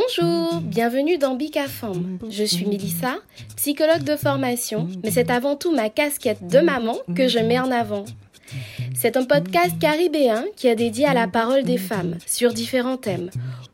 [0.00, 2.18] Bonjour, bienvenue dans Bicafam.
[2.30, 3.16] Je suis Melissa,
[3.56, 7.72] psychologue de formation, mais c'est avant tout ma casquette de maman que je mets en
[7.72, 8.04] avant.
[8.94, 13.30] C'est un podcast caribéen qui est dédié à la parole des femmes sur différents thèmes,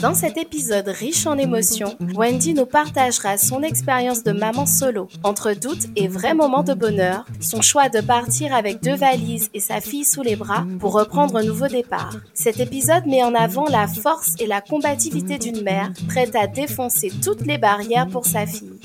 [0.00, 5.52] Dans cet épisode riche en émotions, Wendy nous partagera son expérience de maman solo, entre
[5.52, 9.80] doutes et vrais moments de bonheur, son choix de partir avec deux valises et sa
[9.80, 12.16] fille sous les bras pour reprendre un nouveau départ.
[12.34, 17.10] Cet épisode met en avant la force et la combativité d'une mère prête à défoncer
[17.22, 18.80] toutes les barrières pour sa fille.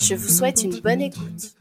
[0.00, 1.54] Je vous souhaite une bonne écoute.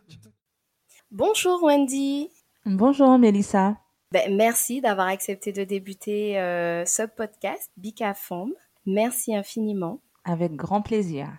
[1.12, 2.30] Bonjour Wendy.
[2.66, 3.76] Bonjour Mélissa.
[4.14, 8.54] Ben, merci d'avoir accepté de débuter euh, ce podcast Bicafom.
[8.86, 10.02] Merci infiniment.
[10.24, 11.30] Avec grand plaisir.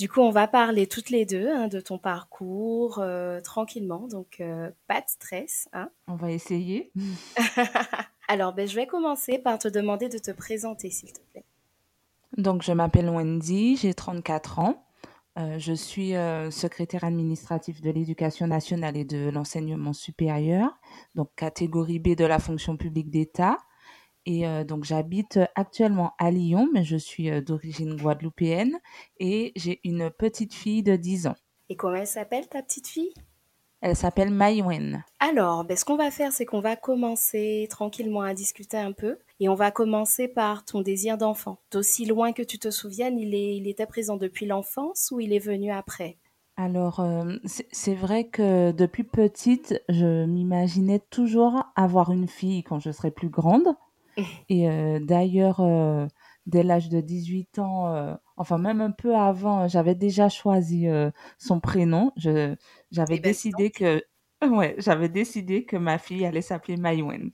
[0.00, 4.40] Du coup, on va parler toutes les deux hein, de ton parcours euh, tranquillement, donc
[4.40, 5.68] euh, pas de stress.
[5.72, 5.90] Hein.
[6.08, 6.90] On va essayer.
[8.28, 11.44] Alors, ben, je vais commencer par te demander de te présenter, s'il te plaît.
[12.36, 14.87] Donc, je m'appelle Wendy, j'ai 34 ans.
[15.38, 20.70] Euh, je suis euh, secrétaire administratif de l'éducation nationale et de l'enseignement supérieur,
[21.14, 23.58] donc catégorie B de la fonction publique d'État.
[24.26, 28.78] Et euh, donc j'habite actuellement à Lyon, mais je suis d'origine guadeloupéenne
[29.20, 31.36] et j'ai une petite fille de 10 ans.
[31.68, 33.12] Et comment elle s'appelle ta petite fille?
[33.80, 35.04] Elle s'appelle Maïwen.
[35.20, 39.18] Alors, ben, ce qu'on va faire, c'est qu'on va commencer tranquillement à discuter un peu.
[39.40, 41.60] Et on va commencer par ton désir d'enfant.
[41.70, 45.32] D'aussi loin que tu te souviennes, il, est, il était présent depuis l'enfance ou il
[45.32, 46.18] est venu après?
[46.56, 52.90] Alors, euh, c'est vrai que depuis petite, je m'imaginais toujours avoir une fille quand je
[52.90, 53.68] serais plus grande.
[54.48, 56.08] Et euh, d'ailleurs, euh,
[56.46, 60.86] dès l'âge de 18 ans, enfin même un peu avant, j'avais déjà choisi
[61.38, 62.12] son prénom.
[62.16, 62.56] J'avais
[63.10, 64.02] Eh ben, décidé que,
[64.42, 67.30] ouais, j'avais décidé que ma fille allait s'appeler Maïwen.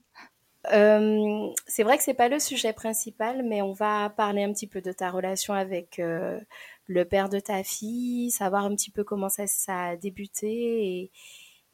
[0.73, 4.67] Euh, c'est vrai que c'est pas le sujet principal, mais on va parler un petit
[4.67, 6.41] peu de ta relation avec euh,
[6.87, 10.49] le père de ta fille, savoir un petit peu comment ça, ça a débuté
[11.03, 11.11] et,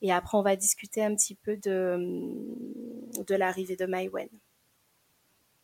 [0.03, 1.99] et après on va discuter un petit peu de,
[3.27, 4.29] de l'arrivée de Maïwen.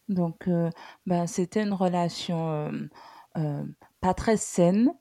[0.09, 0.71] Donc, euh,
[1.07, 2.71] ben, c'était une relation
[3.37, 3.65] euh,
[4.01, 4.93] pas très saine.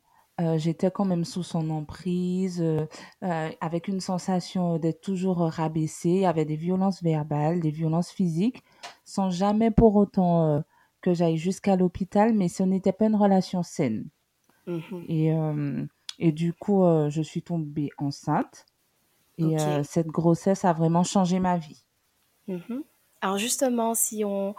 [0.42, 2.86] Euh, j'étais quand même sous son emprise, euh,
[3.24, 6.10] euh, avec une sensation d'être toujours rabaissée.
[6.10, 8.62] Il y avait des violences verbales, des violences physiques,
[9.06, 10.62] sans jamais pour autant
[11.02, 14.10] que j'aille jusqu'à l'hôpital, mais ce n'était pas une relation saine.
[14.68, 15.06] Mhm.
[15.08, 15.32] Et,
[16.20, 18.66] et du coup, je suis tombée enceinte.
[19.38, 21.86] Et cette grossesse a vraiment changé ma vie.
[22.48, 22.84] Mhm.
[23.26, 24.54] Alors justement, si on,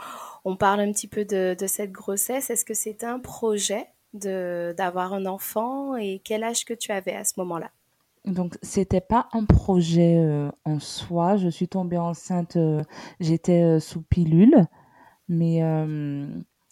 [0.58, 5.94] parle un petit peu de, cette grossesse, est-ce que c'était un projet d'avoir un enfant
[5.94, 7.70] et quel âge que tu avais à ce moment-là?
[8.24, 11.36] Donc, c'était pas un projet euh, en soi.
[11.36, 12.82] Je suis tombée enceinte, euh,
[13.20, 14.66] j'étais euh, sous pilule,
[15.28, 15.62] mais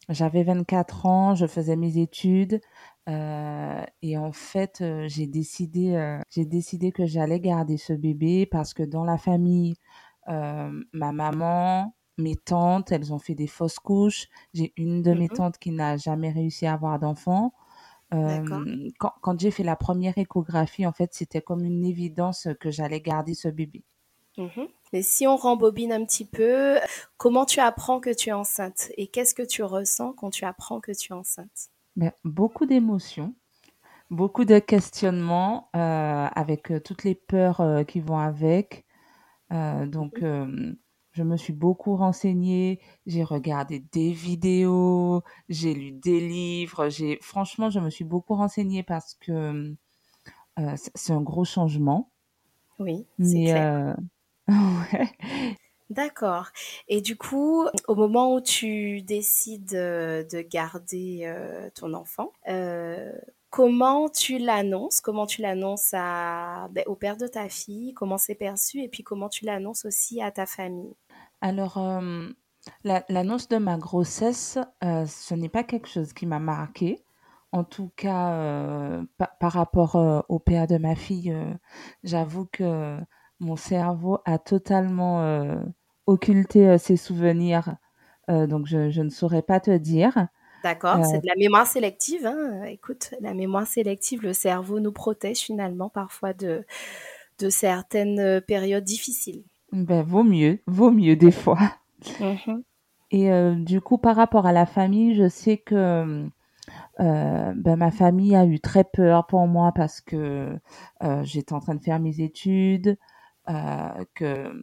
[0.09, 2.61] j'avais 24 ans, je faisais mes études,
[3.07, 5.93] et en fait, j'ai décidé,
[6.93, 9.77] que j'allais garder ce bébé parce que dans la famille,
[10.27, 14.29] ma maman, mes tantes, elles ont fait des fausses couches.
[14.55, 15.31] J'ai une de mes Mhm.
[15.31, 17.55] tantes qui n'a jamais réussi à avoir d'enfant.
[18.15, 22.71] Euh, quand, quand j'ai fait la première échographie, en fait, c'était comme une évidence que
[22.71, 23.85] j'allais garder ce bébé.
[24.37, 24.69] Mhm.
[24.93, 26.79] Mais si on rembobine un petit peu,
[27.17, 30.81] comment tu apprends que tu es enceinte et qu'est-ce que tu ressens quand tu apprends
[30.81, 31.71] que tu es enceinte?
[31.97, 33.35] Ben, beaucoup d'émotions,
[34.11, 38.84] beaucoup de questionnements euh, avec euh, toutes les peurs euh, qui vont avec.
[39.53, 40.75] Euh, donc, euh,
[41.13, 47.71] je me suis beaucoup renseignée, j'ai regardé des vidéos, j'ai lu des livres, j'ai franchement,
[47.71, 49.77] je me suis beaucoup renseignée parce que
[50.59, 52.11] euh, c'est c'est un gros changement.
[52.79, 53.97] Oui, c'est Mais clair.
[54.49, 55.09] ouais.
[55.91, 56.49] D'accord.
[56.89, 61.33] Et du coup, au moment où tu décides de garder
[61.75, 62.33] ton enfant,
[63.55, 68.81] comment tu l'annonces Comment tu l'annonces ben, au père de ta fille Comment c'est perçu
[68.81, 70.93] Et puis comment tu l'annonces aussi à ta famille?
[71.41, 72.27] Alors, euh,
[72.83, 77.05] l'annonce de ma grossesse, euh, ce n'est pas quelque chose qui m'a marqué.
[77.53, 79.05] En tout cas, euh,
[79.39, 81.33] par rapport au père de ma fille,
[82.03, 82.99] j'avoue que
[83.39, 85.55] mon cerveau a totalement
[86.07, 87.77] occulté ses souvenirs,
[88.27, 90.27] donc je, ne saurais pas te dire.
[90.65, 92.25] D'accord, c'est de la mémoire sélective.
[92.25, 92.65] Hein.
[92.65, 96.65] Écoute, la mémoire sélective, le cerveau nous protège finalement parfois de,
[97.39, 99.45] de certaines périodes difficiles.
[99.73, 101.59] Ben, vaut mieux, vaut mieux des fois.
[102.21, 102.63] Mmh
[103.11, 106.27] Et euh, du coup, par rapport à la famille, je sais que
[107.01, 110.59] euh, ben, ma famille a eu très peur pour moi parce que
[111.03, 112.97] euh, j'étais en train de faire mes études,
[114.15, 114.63] que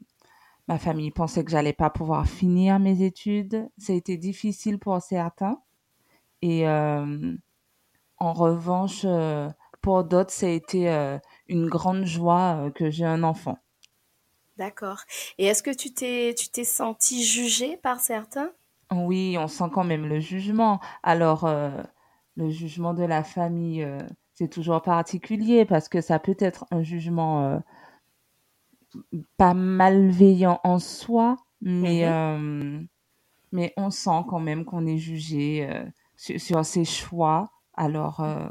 [0.67, 3.69] ma famille pensait que j'allais pas pouvoir finir mes études.
[3.77, 5.59] Ça a été difficile pour certains.
[6.41, 7.35] Et euh,
[8.17, 9.49] en revanche, euh,
[9.81, 11.17] pour d'autres, ça a été euh,
[11.47, 13.57] une grande joie que j'ai un enfant.
[14.57, 15.01] D'accord.
[15.37, 18.51] Et est-ce que tu t'es tu t'es senti jugée par certains?
[18.91, 20.79] Oui, on sent quand même le jugement.
[21.01, 21.49] Alors,
[22.35, 23.87] le jugement de la famille,
[24.33, 27.61] c'est toujours particulier parce que ça peut être un jugement
[29.37, 32.87] pas malveillant en soi, mais, mmh
[33.53, 35.69] mais on sent quand même qu'on est jugé
[36.21, 38.49] sur, ses choix, alors, euh,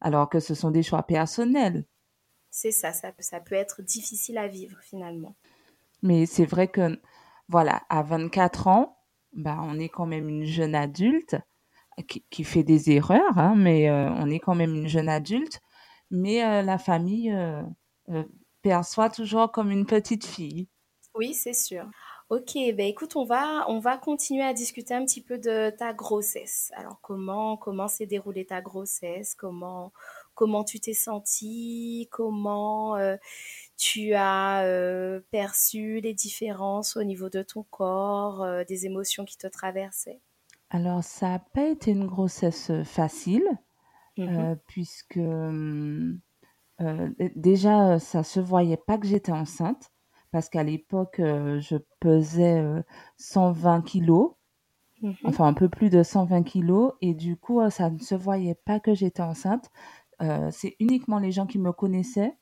[0.00, 1.86] alors que ce sont des choix personnels.
[2.50, 5.36] C'est ça, ça, ça peut être difficile à vivre finalement.
[6.02, 7.00] Mais c'est vrai que,
[7.48, 8.96] voilà, à 24 ans,
[9.32, 11.36] bah, on est quand même une jeune adulte
[12.08, 15.60] qui, qui fait des erreurs, hein, mais euh, on est quand même une jeune adulte.
[16.10, 17.32] Mais euh, la famille
[18.62, 20.68] perçoit toujours comme une petite fille.
[21.14, 21.88] Oui, c'est sûr.
[22.30, 25.92] Ok, ben écoute, on va, on va continuer à discuter un petit peu de ta
[25.92, 26.70] grossesse.
[26.76, 29.34] Alors comment comment s'est déroulée ta grossesse?
[29.34, 29.92] Comment
[30.34, 32.06] comment tu t'es sentie?
[32.12, 33.16] Comment euh,
[33.76, 39.36] tu as euh, perçu les différences au niveau de ton corps, euh, des émotions qui
[39.36, 40.20] te traversaient?
[40.70, 43.48] Alors ça n'a pas été une grossesse facile
[44.18, 45.20] mmh puisque
[47.34, 49.90] déjà ça se voyait pas que j'étais enceinte
[50.30, 52.62] parce qu'à l'époque, euh, je pesais
[53.16, 54.32] 120 euh, kilos,
[55.02, 58.14] mmh enfin un peu plus de 120 kilos, et du coup, euh, ça ne se
[58.14, 59.70] voyait pas que j'étais enceinte.
[60.50, 62.36] c'est uniquement les gens qui me connaissaient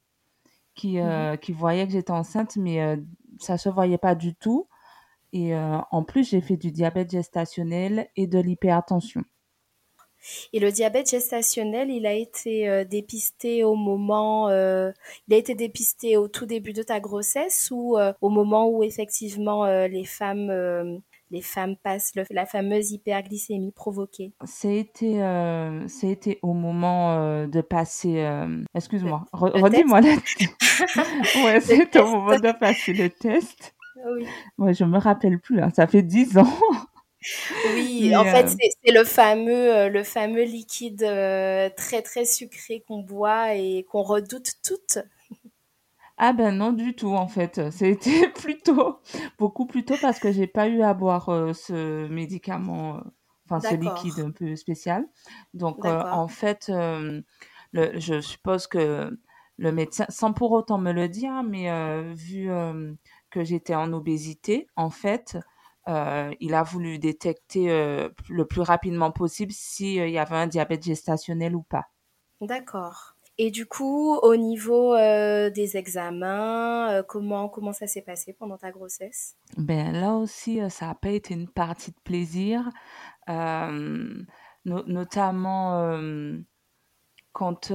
[0.74, 2.98] qui, mmh qui voyaient que j'étais enceinte, mais
[3.40, 4.68] ça ne se voyait pas du tout.
[5.32, 9.22] Et en plus, j'ai fait du diabète gestationnel et de l'hypertension.
[10.52, 14.90] Et le diabète gestationnel, il a été euh, dépisté au moment, euh,
[15.26, 18.82] il a été dépisté au tout début de ta grossesse ou euh, au moment où
[18.82, 24.32] effectivement les femmes les femmes passent la fameuse hyperglycémie provoquée?
[24.44, 25.20] C'était
[26.02, 28.26] été au moment de passer.
[28.74, 30.10] Excuse-moi, redis-moi là.
[31.44, 33.74] ouais, c'était au moment de passer le test.
[34.06, 34.26] Oui.
[34.58, 35.60] Ouais, je me rappelle plus.
[35.60, 36.48] Hein, ça fait dix ans.
[37.74, 43.02] Oui, en fait, c'est le fameux, euh, le fameux liquide euh, très très sucré qu'on
[43.02, 44.98] boit et qu'on redoute toutes.
[46.16, 49.00] Ah ben non du tout en fait, c'était plutôt
[49.38, 53.00] beaucoup plus tôt parce que j'ai pas eu à boire euh, ce médicament,
[53.46, 55.04] enfin ce liquide un peu spécial.
[55.54, 56.70] Donc en fait,
[57.72, 59.18] le, je suppose que
[59.56, 61.68] le médecin, sans pour autant me le dire, mais
[62.14, 62.48] vu
[63.30, 65.36] que j'étais en obésité, en fait,
[65.88, 70.46] euh, il a voulu détecter euh, le plus rapidement possible s'il euh, y avait un
[70.46, 71.86] diabète gestationnel ou pas.
[72.42, 73.14] D'accord.
[73.38, 79.36] Et du coup, au niveau des examens, comment, comment ça s'est passé pendant ta grossesse?
[79.56, 82.68] Ben là aussi, ça n'a pas été une partie de plaisir,
[84.64, 86.02] notamment
[87.30, 87.72] quand,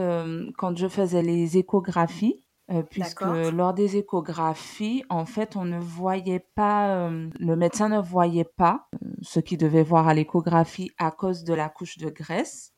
[0.58, 2.46] quand je faisais les échographies.
[2.72, 8.00] Euh, puisque lors des échographies, en fait, on ne voyait pas, euh, le médecin ne
[8.00, 12.10] voyait pas euh, ce qu'il devait voir à l'échographie à cause de la couche de
[12.10, 12.74] graisse.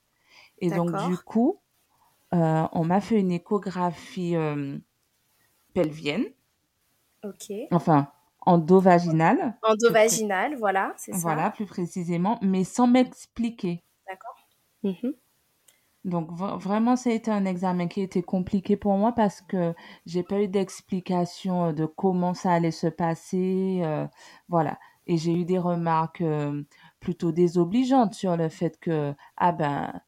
[0.60, 1.62] Et donc, du coup,
[2.32, 4.36] on m'a fait une échographie
[5.74, 6.26] pelvienne.
[7.24, 7.52] Ok.
[7.72, 8.12] Enfin,
[8.42, 9.58] endovaginale.
[9.62, 11.20] Endovaginale, voilà, c'est ça.
[11.20, 13.84] Voilà, plus précisément, mais sans m'expliquer.
[14.08, 14.36] D'accord.
[14.84, 15.14] Mhm.
[16.06, 19.74] Donc vraiment, ça a été un examen qui était compliqué pour moi parce que
[20.06, 24.06] j'ai pas eu d'explication euh, de comment ça allait se passer, euh,
[24.48, 24.78] voilà.
[25.08, 26.64] Et j'ai eu des remarques euh,
[27.00, 30.00] plutôt désobligeantes sur le fait que ah ben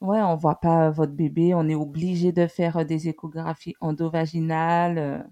[0.00, 5.28] ouais, on voit pas votre bébé, on est obligé de faire des échographies endovaginales,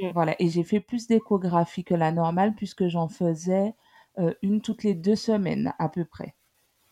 [0.00, 0.08] mmh.
[0.14, 0.36] voilà.
[0.38, 3.74] Et j'ai fait plus d'échographies que la normale puisque j'en faisais
[4.42, 6.34] une toutes les deux semaines à peu près.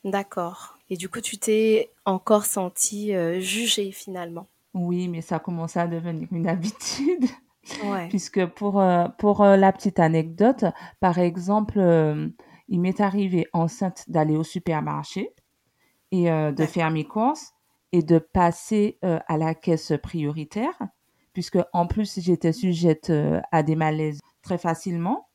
[0.04, 0.77] D'accord.
[0.90, 4.48] Et du coup, tu t'es encore senti jugée finalement.
[4.74, 7.24] Oui, mais ça commençait à devenir une habitude.
[7.84, 8.08] Ouais.
[8.08, 8.82] Puisque pour,
[9.18, 10.64] pour la petite anecdote,
[11.00, 11.78] par exemple,
[12.68, 15.34] il m'est arrivé enceinte d'aller au supermarché
[16.12, 17.52] et de faire mes courses
[17.92, 20.78] et de passer à la caisse prioritaire,
[21.34, 23.12] puisque en plus j'étais sujette
[23.52, 25.28] à des malaises très facilement.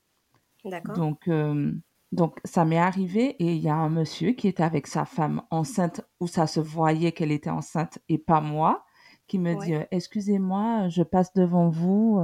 [0.65, 0.95] D'accord.
[0.95, 1.29] Donc,
[2.13, 5.41] donc ça m'est arrivé et il y a un monsieur qui était avec sa femme
[5.51, 8.85] enceinte où ça se voyait qu'elle était enceinte et pas moi,
[9.27, 12.21] qui me dit excusez-moi, je passe devant vous.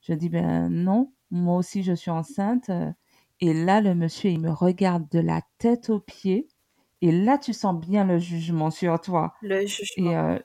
[0.00, 2.70] Je dis ben non, moi aussi je suis enceinte.
[3.40, 6.48] Et là le monsieur il me regarde de la tête aux pieds
[7.02, 9.34] et là, tu sens bien le jugement sur toi.
[9.42, 10.10] Le jugement.
[10.10, 10.38] Et, euh,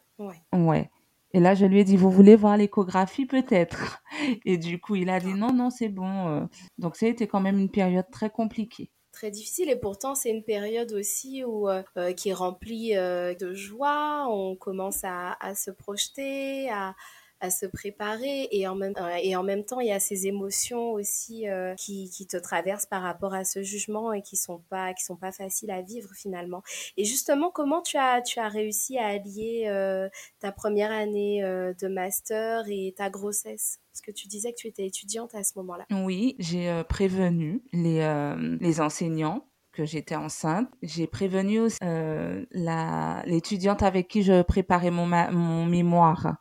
[0.51, 0.89] ouais.
[1.33, 4.01] Et là, je lui ai dit, vous voulez voir l'échographie peut-être?
[4.45, 6.27] Et du coup, il a dit, non, non, c'est bon.
[6.27, 6.45] Euh.
[6.77, 10.29] Donc, ça a été quand même une période très compliquée très difficile et pourtant c'est
[10.29, 11.81] une période aussi où euh,
[12.15, 16.93] qui est remplie de joie on commence à, à se projeter à,
[17.39, 20.91] à se préparer et en même et en même temps il y a ces émotions
[20.91, 24.93] aussi euh, qui, qui te traversent par rapport à ce jugement et qui sont pas
[24.93, 26.63] qui sont pas faciles à vivre finalement
[26.97, 31.73] et justement comment tu as tu as réussi à allier euh, ta première année euh,
[31.79, 33.79] de master et ta grossesse?
[33.91, 35.85] Parce que tu disais que tu étais étudiante à ce moment-là.
[35.89, 38.05] Oui, j'ai prévenu les,
[38.61, 40.69] les enseignants que j'étais enceinte.
[40.83, 46.37] J'ai prévenu la l'étudiante avec qui je préparais mon, mon mémoire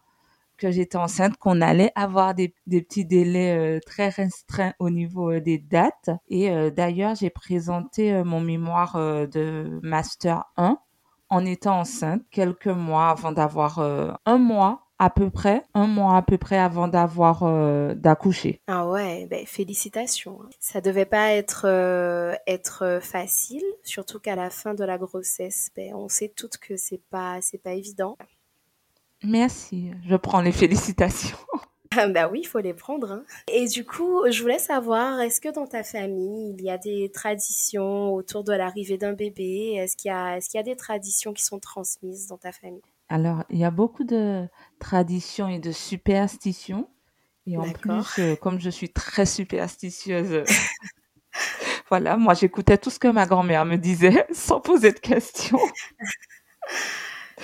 [0.56, 5.40] que j'étais enceinte qu'on allait avoir des, petits délais euh, très restreints au niveau euh,
[5.40, 6.10] des dates.
[6.28, 10.78] Et euh, d'ailleurs, j'ai présenté mon mémoire de Master 1
[11.28, 16.22] en étant enceinte quelques mois avant d'avoir un mois à peu près, un mois à
[16.22, 17.44] peu près avant d'avoir
[17.94, 18.60] d'accoucher.
[18.66, 20.38] Ah ouais, ben félicitations.
[20.42, 20.48] Hein.
[20.60, 21.66] Ça devait pas être
[22.46, 27.02] être facile, surtout qu'à la fin de la grossesse, ben, on sait toutes que c'est
[27.10, 28.16] pas c'est pas évident.
[29.22, 31.38] Merci, je prends les félicitations.
[32.10, 33.10] Bah oui, il faut les prendre.
[33.10, 33.24] Hein.
[33.50, 37.10] Et du coup, je voulais savoir, est-ce que dans ta famille, il y a des
[37.10, 39.74] traditions autour de l'arrivée d'un bébé?
[39.76, 42.52] Est-ce qu'il y, a, est qu'il y a des traditions qui sont transmises dans ta
[42.52, 42.82] famille?
[43.08, 44.46] Alors, il y a beaucoup de
[44.78, 46.88] traditions et de superstitions.
[47.46, 50.42] Et en plus, euh, comme je suis très superstitieuse,
[51.88, 55.60] voilà, moi j'écoutais tout ce que ma grand-mère me disait sans poser de questions.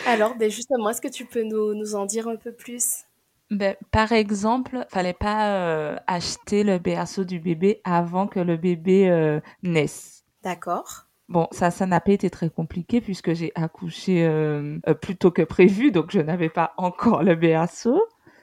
[0.06, 3.04] Alors, ben justement, est-ce que tu peux nous, nous en dire un peu plus?
[3.50, 9.10] Ben, par exemple, fallait pas euh, acheter le berceau du bébé avant que le bébé
[9.10, 10.24] euh, naisse.
[10.42, 11.06] D'accord.
[11.28, 15.42] Bon, ça, ça n'a pas été très compliqué puisque j'ai accouché euh, plus tôt que
[15.42, 18.02] prévu, donc je n'avais pas encore le berceau.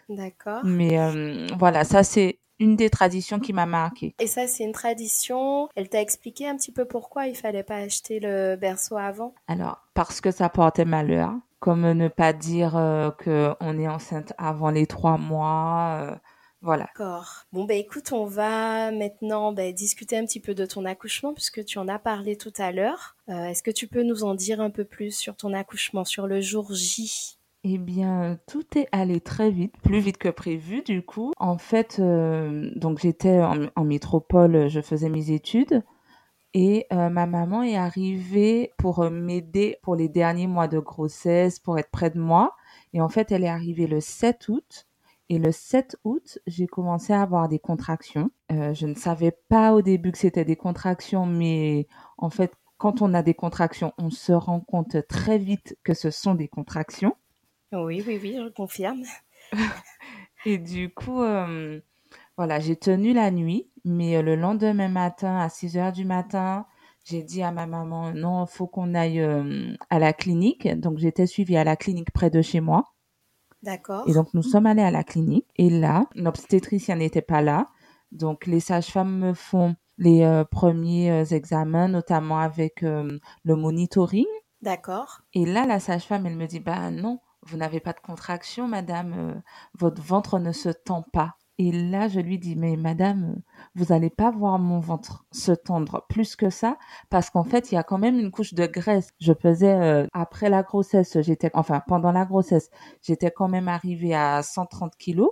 [0.09, 0.61] D'accord.
[0.63, 0.97] Mais
[1.57, 4.13] voilà, ça c'est une des traditions qui m'a marqué.
[4.19, 5.69] Et ça, c'est une tradition.
[5.75, 9.81] Elle t'a expliqué un petit peu pourquoi il fallait pas acheter le berceau avant Alors,
[9.93, 11.33] parce que ça portait malheur.
[11.59, 15.97] Comme ne pas dire euh, qu'on est enceinte avant les trois mois.
[16.01, 16.15] Euh,
[16.61, 16.85] voilà.
[16.85, 17.45] D'accord.
[17.53, 21.63] Bon, bah écoute, on va maintenant bah, discuter un petit peu de ton accouchement, puisque
[21.63, 23.15] tu en as parlé tout à l'heure.
[23.29, 26.27] Euh, est-ce que tu peux nous en dire un peu plus sur ton accouchement, sur
[26.27, 27.38] le jour J?
[27.71, 31.33] Eh bien, tout est allé très vite, plus vite que prévu du coup.
[31.37, 35.83] En fait, euh, donc j'étais en, métropole, je faisais mes études
[36.55, 41.59] et euh, ma maman est arrivée pour euh, m'aider pour les derniers mois de grossesse,
[41.59, 42.55] pour être près de moi.
[42.93, 44.87] Et en fait, elle est arrivée le 7 août.
[45.29, 48.31] Et le 7 août, j'ai commencé à avoir des contractions.
[48.49, 53.13] je ne savais pas au début que c'était des contractions, mais en fait, quand on
[53.13, 57.15] a des contractions, on se rend compte très vite que ce sont des contractions.
[57.71, 59.03] Oui, oui, oui, je confirme.
[60.45, 61.79] Et du coup, euh,
[62.37, 66.65] voilà, j'ai tenu la nuit, mais euh, le lendemain matin, à 6 heures du matin,
[67.03, 70.67] j'ai dit à ma maman, non, il faut qu'on aille euh, à la clinique.
[70.79, 72.85] Donc, j'étais suivie à la clinique près de chez moi.
[73.61, 74.07] D'accord.
[74.07, 75.47] Et donc, nous sommes allés à la clinique.
[75.55, 77.67] Et là, l'obstétricien n'était pas là.
[78.11, 84.25] Donc, les sages-femmes me font les premiers examens, notamment avec le monitoring.
[84.61, 85.21] D'accord.
[85.33, 89.13] Et là, la sage-femme, elle me dit, bah non, vous n'avez pas de contraction, madame,
[89.17, 89.33] euh,
[89.73, 91.35] votre ventre ne se tend pas.
[91.57, 93.41] Et là, je lui dis, mais madame,
[93.75, 96.77] vous n'allez pas voir mon ventre se tendre plus que ça,
[97.09, 99.09] parce qu'en fait, il y a quand même une couche de graisse.
[99.19, 102.69] Je pesais, euh, après la grossesse, j'étais, enfin, pendant la grossesse,
[103.01, 105.31] j'étais quand même arrivée à 130 kilos.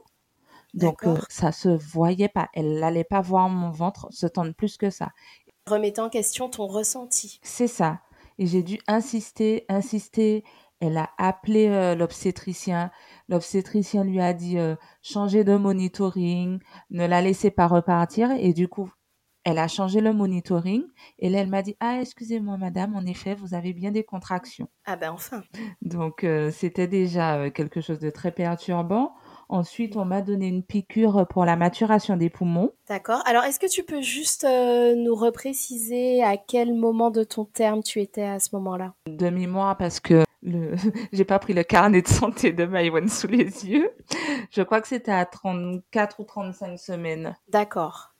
[0.73, 2.49] Donc, euh, ça se voyait pas.
[2.53, 5.11] Elle n'allait pas voir mon ventre se tendre plus que ça.
[5.65, 7.39] Remettant en question ton ressenti.
[7.41, 8.01] C'est ça.
[8.37, 10.43] Et j'ai dû insister, insister.
[10.79, 12.91] Elle a appelé euh, l'obstétricien.
[13.29, 16.59] L'obstétricien lui a dit euh, changer de monitoring,
[16.91, 18.31] ne la laissez pas repartir.
[18.31, 18.91] Et du coup,
[19.43, 20.83] elle a changé le monitoring
[21.19, 24.67] et là, elle m'a dit Ah, excusez-moi, madame, en effet, vous avez bien des contractions.
[24.85, 25.41] Ah, ben enfin.
[25.81, 29.13] Donc, euh, c'était déjà quelque chose de très perturbant.
[29.49, 32.71] Ensuite, on m'a donné une piqûre pour la maturation des poumons.
[32.89, 33.21] D'accord.
[33.25, 37.81] Alors, est-ce que tu peux juste euh, nous repréciser à quel moment de ton terme
[37.81, 38.93] tu étais à ce moment-là?
[39.07, 40.75] De mémoire, parce que le...
[41.11, 43.91] j'ai pas pris le carnet de santé de Maïwan sous les yeux.
[44.51, 47.35] Je crois que c'était à 34 ou 35 semaines.
[47.49, 48.13] D'accord.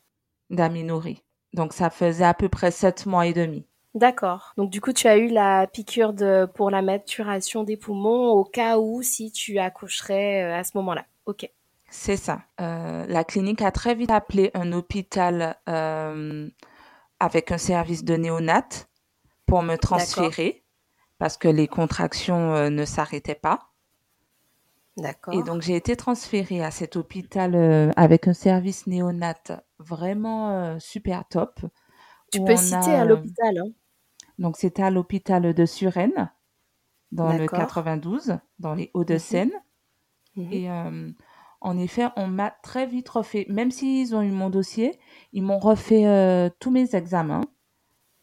[0.50, 1.24] D'aménorrhée.
[1.54, 3.66] Donc, ça faisait à peu près 7 mois et demi.
[3.98, 4.54] D'accord.
[4.58, 8.44] Donc du coup, tu as eu la piqûre de pour la maturation des poumons au
[8.44, 11.06] cas où si tu accoucherais euh, à ce moment-là.
[11.26, 11.50] Ok.
[11.90, 12.42] C'est ça.
[12.62, 16.48] Euh, la clinique a très vite appelé un hôpital euh,
[17.20, 18.68] avec un service de néonat
[19.48, 20.64] pour me transférer
[21.18, 23.72] parce que les contractions euh, ne s'arrêtaient pas.
[24.98, 25.34] D'accord.
[25.34, 29.36] Et donc j'ai été transférée à cet hôpital euh, avec un service néonat
[29.80, 31.60] vraiment euh, super top.
[32.32, 33.60] Tu peux citer a, à l'hôpital.
[33.60, 33.72] Hein.
[34.40, 36.32] Donc c'était à l'hôpital de Suresnes
[37.12, 37.60] dans le D'accord.
[37.60, 39.52] 92, dans les Hauts-de-Seine.
[40.36, 40.54] Mhm.
[40.54, 41.12] Et euh,
[41.62, 45.00] en effet, on m'a très vite refait, même s'ils ont eu mon dossier,
[45.34, 47.46] ils m'ont refait euh, tous mes examens,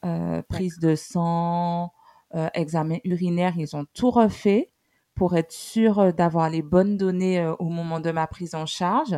[0.05, 1.93] euh, prise de sang,
[2.35, 4.71] euh, examen urinaire, ils ont tout refait
[5.15, 8.67] pour être sûr euh, d'avoir les bonnes données euh, au moment de ma prise en
[8.67, 9.17] charge.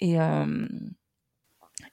[0.00, 0.16] Et,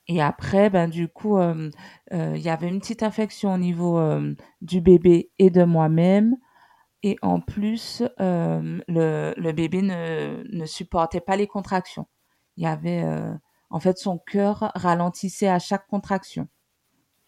[0.07, 3.99] et après, ben, du coup, il y avait une petite infection au niveau
[4.61, 6.37] du bébé et de moi-même.
[7.01, 12.05] Et en plus, le, le bébé ne, ne supportait pas les contractions.
[12.57, 13.03] Il y avait,
[13.71, 16.47] en fait, son cœur ralentissait à chaque contraction.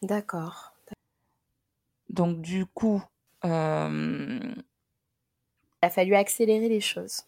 [0.03, 0.76] D'accord.
[2.09, 3.01] Donc, du coup,
[3.45, 4.39] euh,
[5.83, 7.21] Il a fallu accélérer les choses.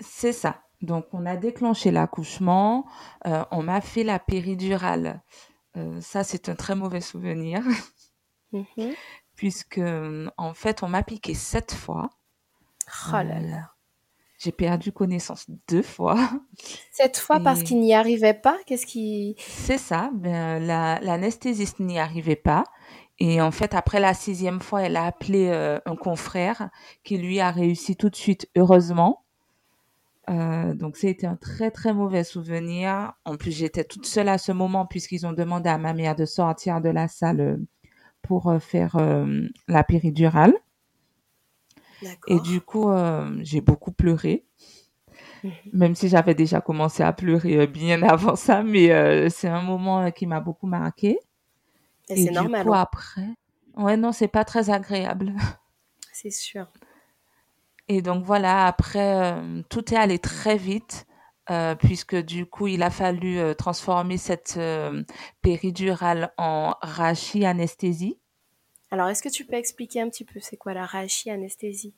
[0.00, 0.62] c'est ça.
[0.82, 2.86] Donc, on a déclenché l'accouchement.
[3.26, 5.22] euh, on m'a fait la péridurale.
[5.76, 7.62] Euh, ça, c'est un très mauvais souvenir,
[8.52, 8.94] Mhm.
[9.36, 9.80] puisque,
[10.36, 12.10] en fait, on m'a piqué sept fois.
[13.08, 13.70] Oh là là.
[14.38, 16.30] J'ai perdu connaissance deux fois.
[16.90, 19.36] Cette fois parce qu'il n'y arrivait pas, qu'est-ce qui...
[19.38, 22.64] C'est ça, ben, la, l'anesthésiste n'y arrivait pas.
[23.20, 26.70] Et en fait, après la sixième fois, elle a appelé euh, un confrère
[27.04, 29.24] qui lui a réussi tout de suite, heureusement.
[30.30, 33.12] Euh, donc, c'était un très, très mauvais souvenir.
[33.24, 36.24] En plus, j'étais toute seule à ce moment puisqu'ils ont demandé à ma mère de
[36.24, 37.56] sortir de la salle euh,
[38.22, 40.54] pour euh, faire euh, la péridurale.
[42.28, 44.44] Et du coup, euh, j'ai beaucoup pleuré.
[45.44, 45.52] Mhm.
[45.72, 50.10] Même si j'avais déjà commencé à pleurer bien avant ça, mais euh, c'est un moment
[50.10, 51.18] qui m'a beaucoup marqué.
[52.10, 52.80] Et Et c'est du normal, coup, hein.
[52.80, 53.28] après,
[53.76, 55.34] ouais, non, c'est pas très agréable.
[56.12, 56.66] c'est sûr.
[57.88, 61.06] Et donc voilà, après, euh, tout est allé très vite,
[61.50, 64.58] euh, puisque du coup, il a fallu euh, transformer cette
[65.42, 68.18] péridurale en rachi-anesthésie.
[68.92, 71.96] Alors, est-ce que tu peux expliquer un petit peu c'est quoi la rachi-anesthésie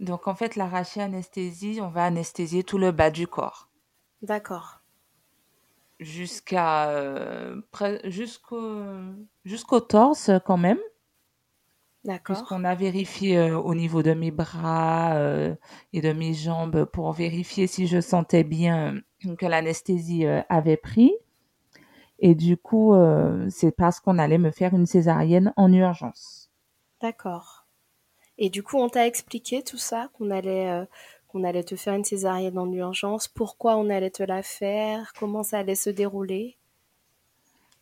[0.00, 3.70] Donc en fait, la rachi-anesthésie, on va anesthésier tout le bas du corps,
[4.22, 4.81] D'accord.
[6.02, 7.60] Jusqu'à euh,
[8.04, 8.82] jusqu'au
[9.44, 10.78] jusqu'au torse quand même.
[12.04, 12.36] D'accord.
[12.36, 15.54] Puisqu'on a vérifié euh, au niveau de mes bras euh,
[15.92, 19.00] et de mes jambes pour vérifier si je sentais bien
[19.38, 21.12] que l'anesthésie avait pris.
[22.18, 22.94] Et du coup,
[23.50, 26.50] c'est parce qu'on allait me faire une césarienne en urgence.
[27.00, 27.66] D'accord.
[28.38, 30.86] Et du coup, on t'a expliqué tout ça, qu'on allait,
[31.32, 35.42] qu'on allait te faire une césarienne en urgence, pourquoi on allait te la faire, comment
[35.42, 36.58] ça allait se dérouler?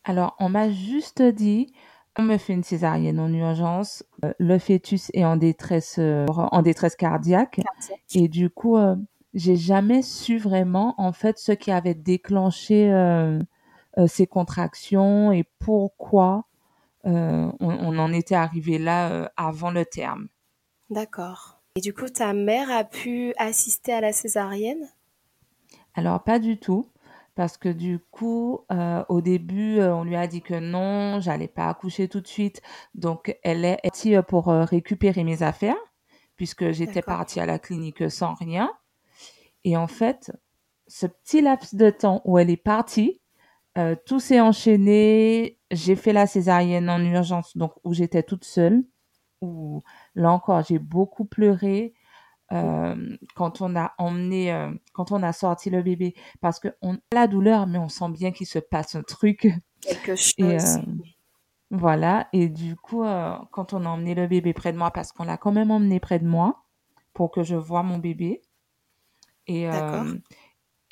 [0.04, 1.72] Alors, on m'a juste dit,
[2.16, 6.62] on me fait une césarienne en urgence, euh, le fœtus est en détresse, euh, en
[6.62, 7.60] détresse cardiaque.
[7.62, 8.00] Cardiaque.
[8.14, 8.96] Et du coup, euh,
[9.34, 13.40] j'ai jamais su vraiment, en fait, ce qui avait déclenché euh,
[14.06, 16.44] ces contractions et pourquoi
[17.04, 20.28] on, on en était arrivé là avant le terme.
[20.90, 21.59] D'accord.
[21.76, 24.88] Et du coup, ta mère a pu assister à la césarienne?
[25.94, 26.90] Alors, pas du tout,
[27.36, 31.46] parce que du coup, euh, au début, euh, on lui a dit que non, j'allais
[31.46, 32.60] pas accoucher tout de suite.
[32.96, 35.78] Donc, elle est partie euh, pour euh, récupérer mes affaires,
[36.34, 38.72] puisque j'étais partie à la clinique sans rien.
[39.62, 40.32] Et en fait,
[40.88, 43.20] ce petit laps de temps où elle est partie,
[44.06, 45.58] tout s'est enchaîné.
[45.70, 48.82] J'ai fait la césarienne en urgence, donc où j'étais toute seule.
[49.40, 49.82] Où
[50.14, 51.94] là encore, j'ai beaucoup pleuré
[52.52, 56.94] euh, quand on a emmené, euh, quand on a sorti le bébé, parce que on
[56.94, 59.48] a la douleur, mais on sent bien qu'il se passe un truc.
[59.80, 60.34] Quelque chose.
[60.38, 60.82] Et euh,
[61.70, 62.28] voilà.
[62.32, 63.04] Et du coup,
[63.52, 66.00] quand on a emmené le bébé près de moi, parce qu'on l'a quand même emmené
[66.00, 66.64] près de moi
[67.14, 68.42] pour que je voie mon bébé.
[69.46, 69.68] Et,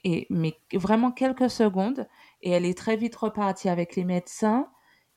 [0.05, 2.09] et mais vraiment quelques secondes.
[2.41, 4.69] Et elle est très vite repartie avec les médecins.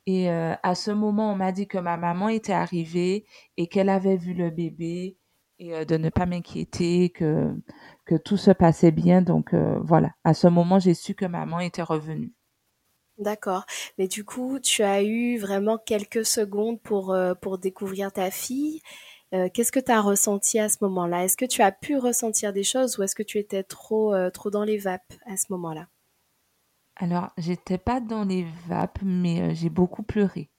[0.06, 3.24] Et à ce moment, on m'a dit que ma maman était arrivée
[3.56, 5.16] et qu'elle avait vu le bébé
[5.58, 7.54] et de ne pas m'inquiéter, que,
[8.04, 9.22] que tout se passait bien.
[9.22, 12.32] Donc voilà, à ce moment, j'ai su que maman était revenue.
[13.18, 13.64] D'accord.
[13.98, 18.80] Mais du coup, tu as eu vraiment quelques secondes pour, euh, pour découvrir ta fille.
[19.34, 21.24] Euh, qu'est-ce que tu as ressenti à ce moment-là?
[21.24, 24.30] Est-ce que tu as pu ressentir des choses ou est-ce que tu étais trop, euh,
[24.30, 25.86] trop dans les vapes à ce moment-là?
[27.02, 30.50] Alors, j'étais pas dans les vapes, mais j'ai beaucoup pleuré.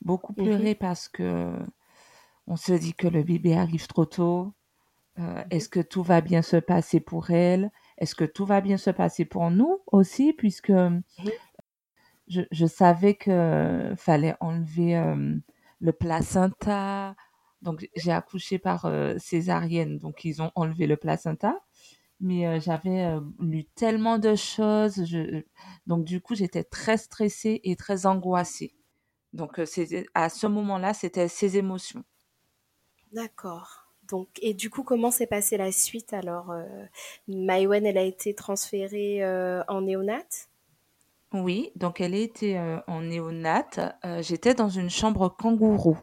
[0.00, 1.54] Beaucoup mmh pleuré parce que
[2.46, 4.54] on se dit que le bébé arrive trop tôt.
[5.18, 7.70] Mmh est-ce que tout va bien se passer pour elle?
[7.98, 10.32] Est-ce que tout va bien se passer pour nous aussi?
[10.32, 11.02] Puisque mmh
[12.28, 14.98] je, savais que fallait enlever
[15.80, 17.14] le placenta.
[17.60, 21.60] Donc, j'ai accouché par césarienne, donc ils ont enlevé le placenta.
[22.20, 25.02] Mais j'avais lu tellement de choses.
[25.86, 28.74] donc, du coup, j'étais très stressée et très angoissée.
[29.32, 29.60] Donc,
[30.14, 32.04] à ce moment-là, c'était ces émotions.
[33.12, 33.86] D'accord.
[34.08, 36.64] Donc, et du coup, comment s'est passée la suite alors euh,
[37.28, 39.24] elle a été transférée
[39.68, 40.48] en néonate?
[41.32, 43.78] Oui, donc elle était euh, en néonate.
[44.20, 45.96] J'étais dans une chambre kangourou.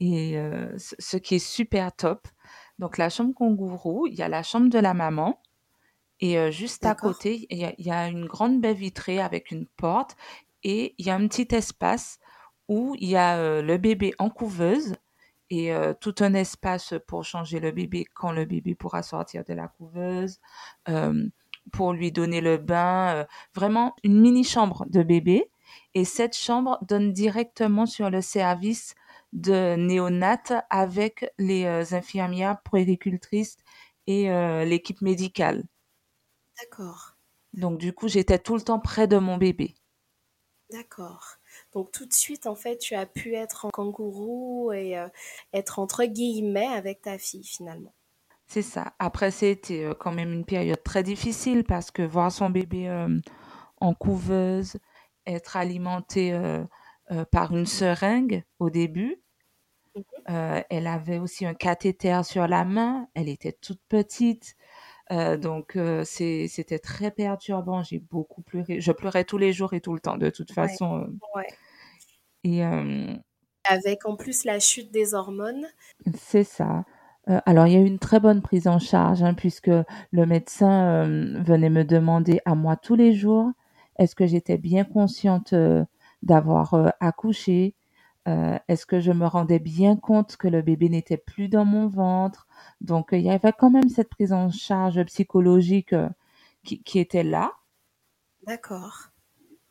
[0.00, 0.36] Et
[0.76, 2.28] ce qui est super top.
[2.78, 5.40] Donc la chambre kangourou, il y a la chambre de la maman.
[6.20, 10.16] Et juste à côté, il y, a, une grande baie vitrée avec une porte.
[10.64, 12.18] Et il y a un petit espace
[12.66, 14.96] où il y a le bébé en couveuse
[15.50, 19.68] et tout un espace pour changer le bébé quand le bébé pourra sortir de la
[19.68, 20.40] couveuse
[21.70, 25.50] pour lui donner le bain, euh, vraiment une mini chambre de bébé.
[25.94, 28.94] Et cette chambre donne directement sur le service
[29.32, 33.56] de néonat avec les euh, infirmières puéricultrices
[34.06, 35.64] et euh, l'équipe médicale.
[36.60, 37.16] D'accord.
[37.52, 39.74] Donc du coup, j'étais tout le temps près de mon bébé.
[40.70, 41.36] D'accord.
[41.72, 44.96] Donc tout de suite, en fait, tu as pu être en kangourou et
[45.52, 47.94] être entre guillemets avec ta fille finalement.
[48.48, 48.94] C'est ça.
[48.98, 53.20] Après, c'était euh, quand même une période très difficile parce que voir son bébé euh,
[53.78, 54.78] en couveuse,
[55.26, 56.64] être alimenté euh,
[57.30, 59.22] par une seringue au début.
[59.96, 60.64] Mhm.
[60.70, 63.08] elle avait aussi un cathéter sur la main.
[63.14, 64.56] Elle était toute petite.
[65.10, 67.82] donc, c'était très perturbant.
[67.82, 68.80] J'ai beaucoup pleuré.
[68.80, 71.08] Je pleurais tous les jours et tout le temps, de toute façon.
[71.34, 71.46] Ouais.
[72.44, 72.62] Et,
[73.64, 75.66] Avec en plus la chute des hormones.
[76.14, 76.84] C'est ça.
[77.28, 79.70] Euh, alors, il y a eu une très bonne prise en charge, hein, puisque
[80.10, 83.50] le médecin euh, venait me demander à moi tous les jours
[83.98, 85.84] est-ce que j'étais bien consciente euh,
[86.22, 87.74] d'avoir accouché
[88.26, 92.46] Est-ce que je me rendais bien compte que le bébé n'était plus dans mon ventre?
[92.80, 95.94] Donc, il y avait quand même cette prise en charge psychologique
[96.64, 97.52] qui, était là.
[98.46, 99.08] D'accord.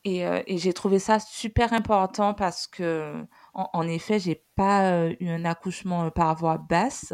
[0.03, 0.25] Et,
[0.57, 3.13] j'ai trouvé ça super important parce que,
[3.53, 7.13] en, en effet, j'ai pas eu un accouchement par voie basse.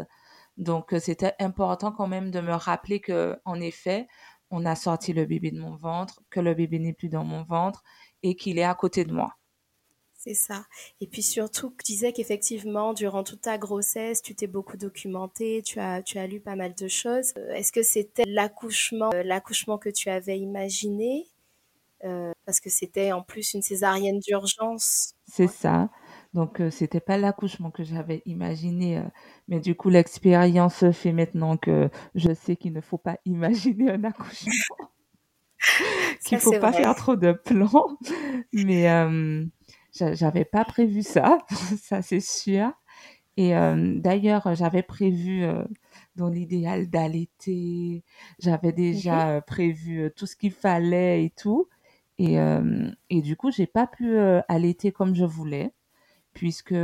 [0.56, 4.06] Donc, euh, c'était important quand même de me rappeler que, en effet,
[4.50, 7.42] on a sorti le bébé de mon ventre, que le bébé n'est plus dans mon
[7.42, 7.82] ventre
[8.24, 9.36] et qu'il est à côté de moi.
[10.16, 10.64] C'est ça.
[11.02, 15.80] Et puis surtout, tu disais qu'effectivement, durant toute ta grossesse, tu t'es beaucoup documenté, tu
[15.80, 17.34] as, tu as lu pas mal de choses.
[17.36, 21.28] Euh, est-ce que c'était l'accouchement, euh, l'accouchement que tu avais imaginé?
[22.44, 25.14] Parce que c'était en plus une césarienne d'urgence.
[25.26, 25.88] C'est ça.
[26.34, 29.02] Donc, ce c'était pas l'accouchement que j'avais imaginé,
[29.48, 34.04] mais du coup, l'expérience fait maintenant que je sais qu'il ne faut pas imaginer un
[34.04, 34.90] accouchement,
[36.24, 37.98] qu'il faut pas faire trop de plans.
[38.52, 38.86] Mais
[39.92, 41.38] j'avais pas prévu ça,
[41.82, 42.70] ça c'est sûr.
[43.36, 43.52] Et
[43.96, 45.44] d'ailleurs, j'avais prévu
[46.14, 48.04] dans l'idéal d'allaiter.
[48.38, 51.68] J'avais mmh déjà prévu tout ce qu'il fallait et tout.
[52.18, 52.36] Et,
[53.10, 54.16] et du coup, j'ai pas pu
[54.48, 55.72] allaiter comme je voulais
[56.32, 56.74] puisque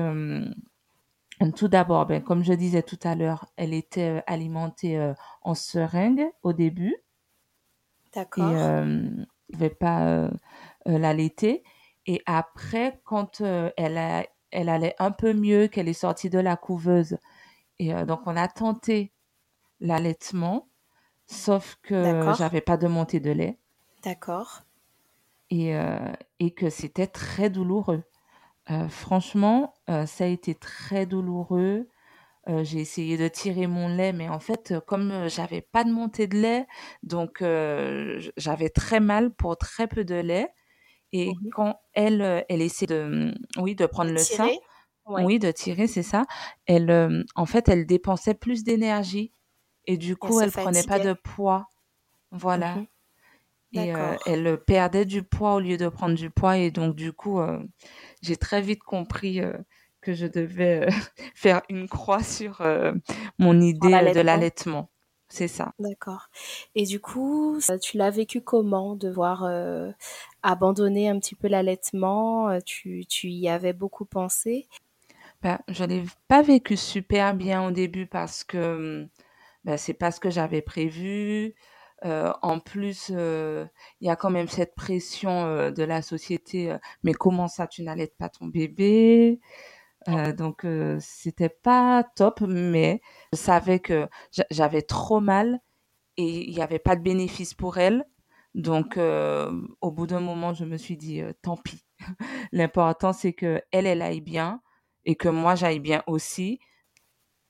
[1.57, 5.55] tout d'abord, ben, comme je disais tout à l'heure, elle était euh, alimentée euh, en
[5.55, 6.95] seringue au début.
[8.15, 8.51] D'accord.
[8.51, 10.31] Et ne pouvait pas euh,
[10.87, 11.63] l'allaiter.
[12.07, 17.19] Et après, quand elle, elle allait un peu mieux, qu'elle est sortie de la couveuse,
[17.79, 19.13] et donc on a tenté
[19.81, 20.69] l'allaitement,
[21.27, 23.59] sauf que j'avais pas de montée de lait.
[24.03, 24.63] D'accord.
[25.51, 25.75] Et,
[26.41, 28.03] et que c'était très douloureux.
[28.71, 31.89] Euh, franchement, euh, ça a été très douloureux.
[32.49, 36.27] Euh, j'ai essayé de tirer mon lait, mais en fait, comme j'avais pas de montée
[36.27, 36.67] de lait,
[37.03, 37.45] donc
[38.37, 40.49] j'avais très mal pour très peu de lait.
[41.13, 44.49] Et mmh quand elle, elle essaie de, oui, de prendre le sein,
[45.07, 46.25] oui, de tirer, c'est ça.
[46.67, 49.33] Elle, en fait, elle dépensait plus d'énergie
[49.87, 51.69] et du coup, elle, prenait pas de poids.
[52.31, 52.77] Voilà.
[52.77, 52.87] Mmh
[53.73, 53.93] Et
[54.27, 56.57] elle perdait du poids au lieu de prendre du poids.
[56.59, 57.41] Et donc, du coup,
[58.23, 59.41] j'ai très vite compris
[60.01, 60.89] que je devais
[61.35, 62.63] faire une croix sur
[63.39, 64.91] mon idée de l'allaitement.
[65.29, 65.73] C'est ça.
[65.79, 66.29] D'accord.
[66.75, 69.49] Et du coup, tu l'as vécu comment, devoir
[70.43, 74.67] abandonner un petit peu l'allaitement tu, tu y avais beaucoup pensé?
[75.43, 79.09] Ben, Je l'ai pas vécu super bien au début parce que
[79.65, 81.55] ben, c'est pas ce que j'avais prévu.
[82.05, 83.67] Euh, en plus, euh,
[84.01, 86.77] il y a quand même cette pression euh, de la société.
[87.03, 89.41] mais comment ça, tu n'allaites pas ton bébé?
[90.07, 90.67] Donc,
[90.99, 93.01] c'était pas top, mais
[93.33, 94.09] je savais que
[94.51, 95.61] j'avais trop mal
[96.17, 98.05] et il n'y avait pas de bénéfice pour elle.
[98.55, 101.85] Donc, au bout d'un moment, je me suis dit, tant pis.
[102.53, 104.63] L'important, c'est que elle, elle aille bien
[105.05, 106.61] et que moi, j'aille bien aussi.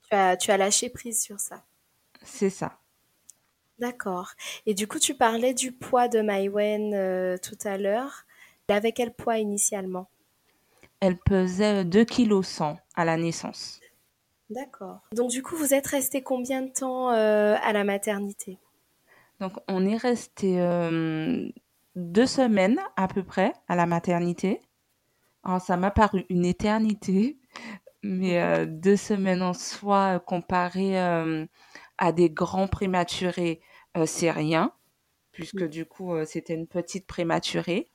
[0.09, 1.65] Tu as, tu as lâché prise sur ça.
[2.23, 2.81] C'est ça.
[3.79, 4.33] D'accord.
[4.67, 8.25] Et du coup, tu parlais du poids de Maïwen euh, tout à l'heure.
[8.69, 10.09] Elle avait quel poids initialement?
[11.01, 12.43] Elle pesait 2 kg
[12.95, 13.81] à la naissance.
[14.51, 15.01] D'accord.
[15.15, 18.59] Donc du coup, vous êtes resté combien de temps euh, à la maternité?
[19.39, 21.49] Donc on est resté euh,
[21.97, 24.61] deux semaines à peu près à la maternité.
[25.43, 27.39] Alors, ça m'a paru une éternité,
[28.03, 33.63] mais deux semaines en soi comparé à des grands prématurés
[33.97, 34.73] euh, c'est rien,
[35.33, 37.91] puisque du coup, euh, c'était une petite prématurée.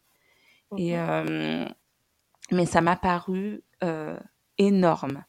[0.78, 1.66] Et, euh,
[2.52, 3.64] mais ça m'a paru
[4.58, 5.24] énorme.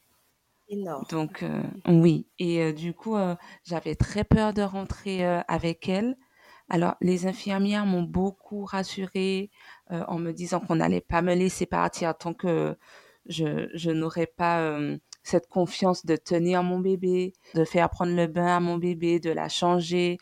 [0.68, 1.04] Énorme.
[1.10, 1.44] Donc,
[1.86, 2.28] oui.
[2.38, 3.16] Et du coup,
[3.64, 6.16] j'avais très peur de rentrer avec elle.
[6.68, 9.50] Alors, les infirmières m'ont beaucoup rassurée
[9.88, 12.76] en me disant qu'on n'allait pas me laisser partir tant que
[13.26, 14.78] je, je n'aurais pas
[15.22, 19.30] cette confiance de tenir mon bébé, de faire prendre le bain à mon bébé, de
[19.30, 20.18] la changer,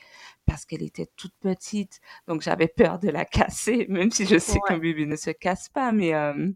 [0.47, 4.59] parce qu'elle était toute petite, donc j'avais peur de la casser, même si je sais
[4.67, 6.51] qu'un bébé ne se casse pas, mais euh,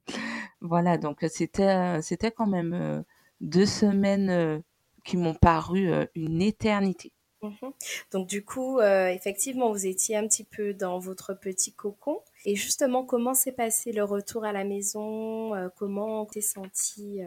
[0.61, 3.03] voilà, donc c'était euh, c'était quand même euh,
[3.41, 4.63] deux semaines
[5.05, 7.13] qui m'ont paru une éternité.
[7.41, 7.69] Mmh
[8.11, 12.21] donc du coup, effectivement, vous étiez un petit peu dans votre petit cocon.
[12.45, 17.21] Et justement, comment s'est passé le retour à la maison Comment t'es senti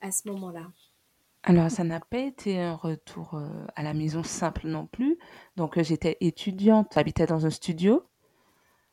[0.00, 0.70] à ce moment-là?
[1.44, 5.18] Alors, ça n'a pas été un retour euh, à la maison simple non plus.
[5.58, 8.04] Donc, euh, j'étais étudiante, j'habitais dans un studio.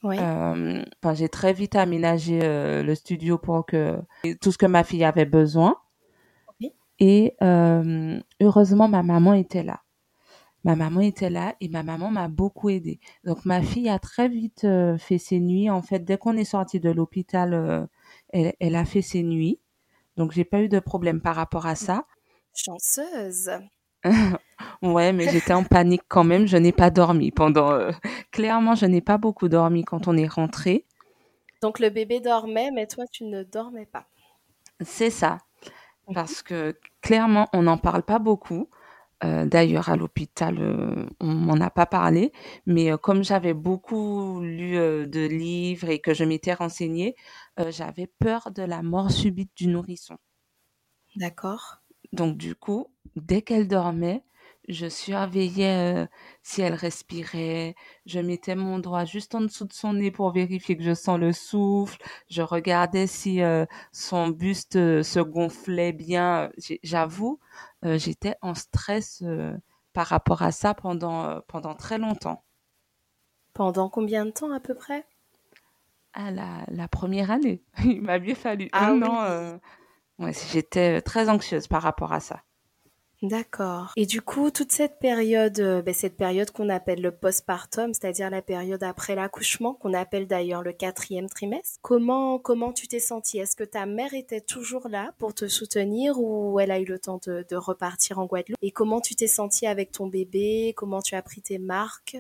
[0.04, 0.17] Oui.
[0.19, 2.39] Euh, j'ai très vite aménagé
[2.84, 3.97] le studio pour que
[4.41, 5.78] tout ce que ma fille avait besoin.
[6.60, 6.73] Oui.
[6.99, 7.36] Et
[8.41, 9.82] heureusement, ma maman était là.
[10.63, 12.99] Ma maman était là et ma maman m'a beaucoup aidée.
[13.23, 15.69] Donc, ma fille a très vite fait ses nuits.
[15.69, 17.88] En fait, dès qu'on est sorti de l'hôpital,
[18.30, 19.60] elle, elle, a fait ses nuits.
[20.17, 22.06] Donc, j'ai pas eu de problème par rapport à ça.
[22.54, 23.49] Chanceuse.
[24.82, 26.48] ouais, mais j'étais en panique quand même.
[26.48, 27.72] Je n'ai pas dormi pendant.
[27.72, 27.91] Euh,
[28.32, 30.86] clairement, je n'ai pas beaucoup dormi quand on est rentré.
[31.62, 34.08] Donc le bébé dormait, mais toi, tu ne dormais pas.
[34.82, 35.39] C'est ça.
[36.13, 38.70] Parce que clairement, on n'en parle pas beaucoup.
[39.24, 42.32] Euh, d'ailleurs, à l'hôpital, euh, on m'en a pas parlé.
[42.65, 47.15] Mais comme j'avais beaucoup lu de livres et que je m'étais renseignée,
[47.70, 50.18] j'avais peur de la mort subite du nourrisson.
[51.15, 51.78] D'accord.
[52.12, 54.24] Donc du coup, dès qu'elle dormait,
[54.67, 56.08] je surveillais euh,
[56.41, 57.75] si elle respirait.
[58.06, 61.19] Je mettais mon doigt juste en dessous de son nez pour vérifier que je sens
[61.19, 62.01] le souffle.
[62.30, 66.49] Je regardais si euh, son buste euh, se gonflait bien.
[66.84, 67.39] J'avoue,
[67.84, 69.23] j'étais en stress
[69.93, 72.43] par rapport à ça pendant, pendant très longtemps.
[73.54, 75.06] Pendant combien de temps à peu près?
[76.13, 77.63] À la, première année.
[77.86, 79.60] Il m'a bien fallu ah un an
[80.17, 82.41] Ouais, j'étais très anxieuse par rapport à ça.
[83.26, 83.92] D'accord.
[83.96, 88.30] Et du coup, toute cette période, euh, ben, cette période qu'on appelle le postpartum, c'est-à-dire
[88.30, 93.40] la période après l'accouchement, qu'on appelle d'ailleurs le quatrième trimestre, comment comment tu t'es sentie?
[93.40, 97.00] Est-ce que ta mère était toujours là pour te soutenir ou elle a eu le
[97.00, 98.60] temps de, repartir en Guadeloupe?
[98.62, 100.74] Et comment tu t'es sentie avec ton bébé?
[100.78, 102.18] Comment tu as pris tes marques?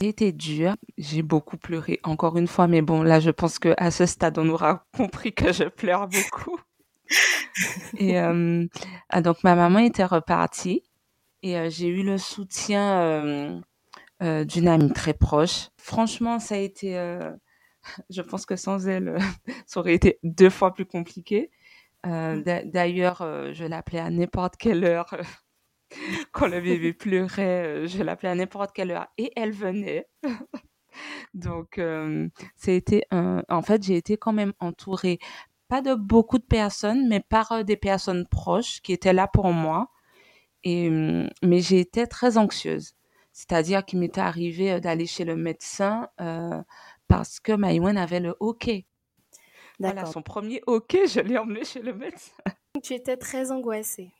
[0.00, 0.74] C'était dur.
[0.96, 4.38] J'ai beaucoup pleuré encore une fois, mais bon, là, je pense que à ce stade,
[4.38, 6.58] on aura compris que je pleure beaucoup
[7.98, 8.66] et euh,
[9.08, 10.84] ah, donc ma maman était repartie
[11.42, 13.60] et euh, j'ai eu le soutien
[14.22, 15.68] euh, d'une amie très proche.
[15.76, 16.94] Franchement, ça a été,
[18.10, 19.18] je pense que sans elle,
[19.66, 21.50] ça aurait été deux fois plus compliqué.
[22.04, 22.42] Mmh.
[22.64, 23.18] D'ailleurs,
[23.52, 25.14] je l'appelais à n'importe quelle heure.
[26.32, 30.06] Quand le bébé pleurait, je l'appelais à n'importe quelle heure et elle venait.
[31.34, 33.42] Donc, a été un...
[33.48, 35.18] En fait, j'ai été quand même entourée
[35.70, 39.52] pas de beaucoup de personnes, mais par euh, des personnes proches qui étaient là pour
[39.52, 39.90] moi.
[40.64, 42.94] Et, hum, mais j'ai été très anxieuse.
[43.32, 46.08] C'est-à-dire qu'il m'était arrivé d'aller chez le médecin
[47.08, 48.86] parce que Maïwen avait le hockey.
[49.78, 52.32] Voilà, son premier hockey, je l'ai emmené chez le médecin.
[52.82, 54.12] Tu étais très angoissée.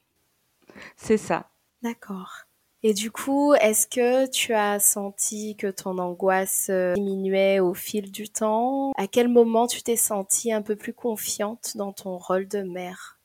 [0.96, 1.50] C'est ça.
[1.82, 2.44] D'accord.
[2.82, 8.10] Et du coup, est-ce que tu as senti que ton angoisse euh, diminuait au fil
[8.10, 8.92] du temps?
[8.96, 13.18] À quel moment tu t'es sentie un peu plus confiante dans ton rôle de mère?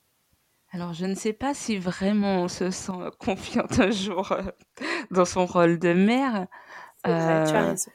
[0.71, 4.43] Alors, je ne sais pas si vraiment on se sent confiante un jour euh,
[5.11, 6.47] dans son rôle de mère.
[7.05, 7.91] Vrai, tu as euh, raison.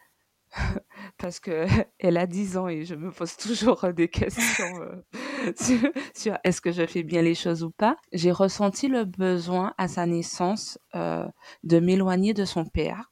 [1.18, 1.66] parce que
[1.98, 4.64] elle a 10 ans et je me pose toujours des questions
[5.56, 5.78] sur,
[6.14, 7.96] sur est-ce que je fais bien les choses ou pas.
[8.12, 13.10] J'ai ressenti le besoin à sa naissance de m'éloigner de son père.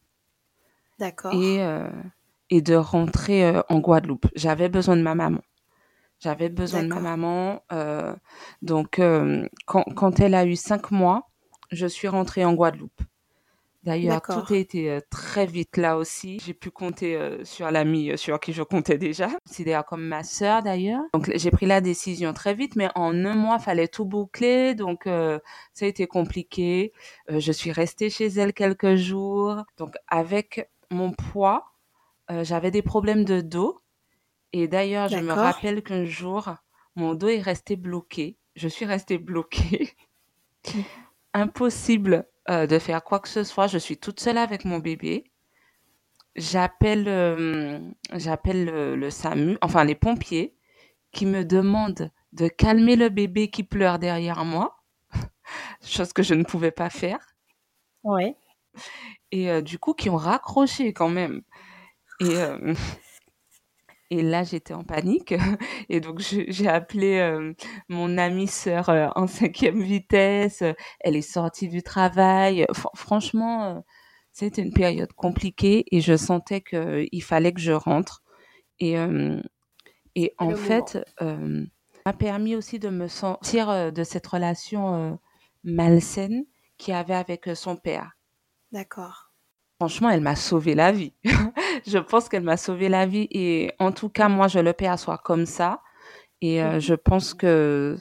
[0.99, 1.33] D'accord.
[1.33, 1.65] Et,
[2.51, 4.27] et de rentrer en Guadeloupe.
[4.35, 5.43] J'avais besoin de ma maman.
[6.19, 7.63] J'avais besoin de ma maman.
[8.63, 9.01] donc,
[9.67, 11.29] quand, quand elle a eu cinq mois,
[11.71, 13.01] je suis rentrée en Guadeloupe.
[13.85, 16.39] D'ailleurs, tout a été très vite là aussi.
[16.45, 19.29] J'ai pu compter sur l'amie sur qui je comptais déjà.
[19.59, 21.03] D'ailleurs comme ma sœur d'ailleurs.
[21.15, 24.75] Donc j'ai pris la décision très vite, mais en un mois, fallait tout boucler.
[24.75, 25.41] Donc ça
[25.81, 26.93] a été compliqué.
[27.29, 29.63] je suis restée chez elle quelques jours.
[29.79, 31.73] Donc avec mon poids,
[32.29, 33.81] j'avais des problèmes de dos.
[34.53, 36.55] Et d'ailleurs, je me rappelle qu'un jour,
[36.97, 38.37] mon dos est resté bloqué.
[38.57, 39.95] Je suis restée bloquée.
[41.33, 43.67] Impossible euh, de faire quoi que ce soit.
[43.67, 45.25] Je suis toute seule avec mon bébé.
[46.37, 47.81] J'appelle, euh,
[48.15, 50.57] j'appelle le, SAMU, enfin les pompiers,
[51.13, 54.83] qui me demandent de calmer le bébé qui pleure derrière moi,
[55.83, 57.35] chose que je ne pouvais pas faire.
[58.05, 58.37] Ouais.
[59.33, 61.43] Et euh, du coup, qui ont raccroché quand même.
[62.21, 62.35] Et
[64.11, 65.35] et là, j'étais en panique.
[65.89, 67.53] Et donc, j'ai appelé euh,
[67.89, 70.63] mon amie sœur euh, en cinquième vitesse.
[71.01, 72.67] Elle est sortie du travail.
[72.95, 73.81] franchement, euh,
[74.33, 78.23] c'était une période compliquée et je sentais qu'il fallait que je rentre.
[78.79, 78.95] Et,
[80.15, 81.37] et en fait, ça
[82.07, 85.19] m'a permis aussi de me sortir de cette relation
[85.65, 86.45] malsaine
[86.77, 88.13] qu'il avait avec son père.
[88.71, 89.28] D'accord.
[89.81, 91.13] Franchement, elle m'a sauvé la vie.
[91.87, 95.19] je pense qu'elle m'a sauvé la vie et en tout cas, moi, je le perçois
[95.19, 95.83] comme ça.
[96.41, 97.97] Et euh, je pense que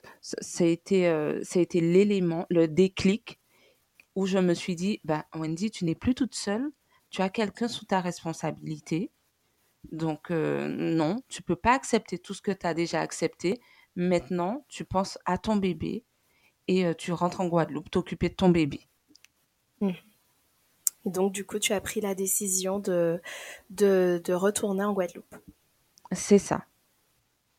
[0.59, 3.39] été, euh, été l'élément, le déclic
[4.15, 6.67] où je me suis dit, bah, Wendy, tu n'es plus toute seule,
[7.11, 9.11] tu as quelqu'un sous ta responsabilité.
[9.91, 13.59] Donc, euh, non, tu peux pas accepter tout ce que tu as déjà accepté.
[13.95, 16.05] Maintenant, tu penses à ton bébé
[16.67, 18.81] et tu rentres en Guadeloupe, t'occuper de ton bébé.
[19.81, 19.91] Mmh
[21.11, 23.21] donc, du coup, tu as pris la décision de,
[23.69, 25.35] de, retourner en Guadeloupe.
[26.11, 26.63] C'est ça.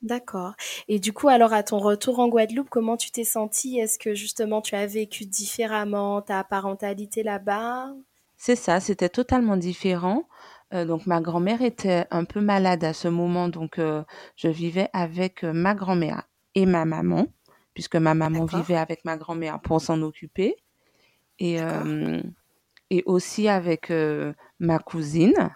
[0.01, 0.55] D'accord.
[0.87, 3.79] Et du coup, alors à ton retour en Guadeloupe, comment tu t'es sentie?
[3.79, 6.23] Est-ce que justement tu as vécu différemment?
[6.23, 7.93] Ta parentalité là-bas?
[8.37, 10.29] C'est ça, c'était totalement différent.
[10.75, 14.05] Euh, donc ma grand-mère était un peu malade à ce moment, donc euh,
[14.37, 17.27] je vivais avec euh, ma grand-mère et ma maman,
[17.75, 20.57] puisque ma maman vivait avec ma grand-mère pour s'en occuper.
[21.41, 21.59] Et
[22.91, 25.51] et aussi avec euh, ma cousine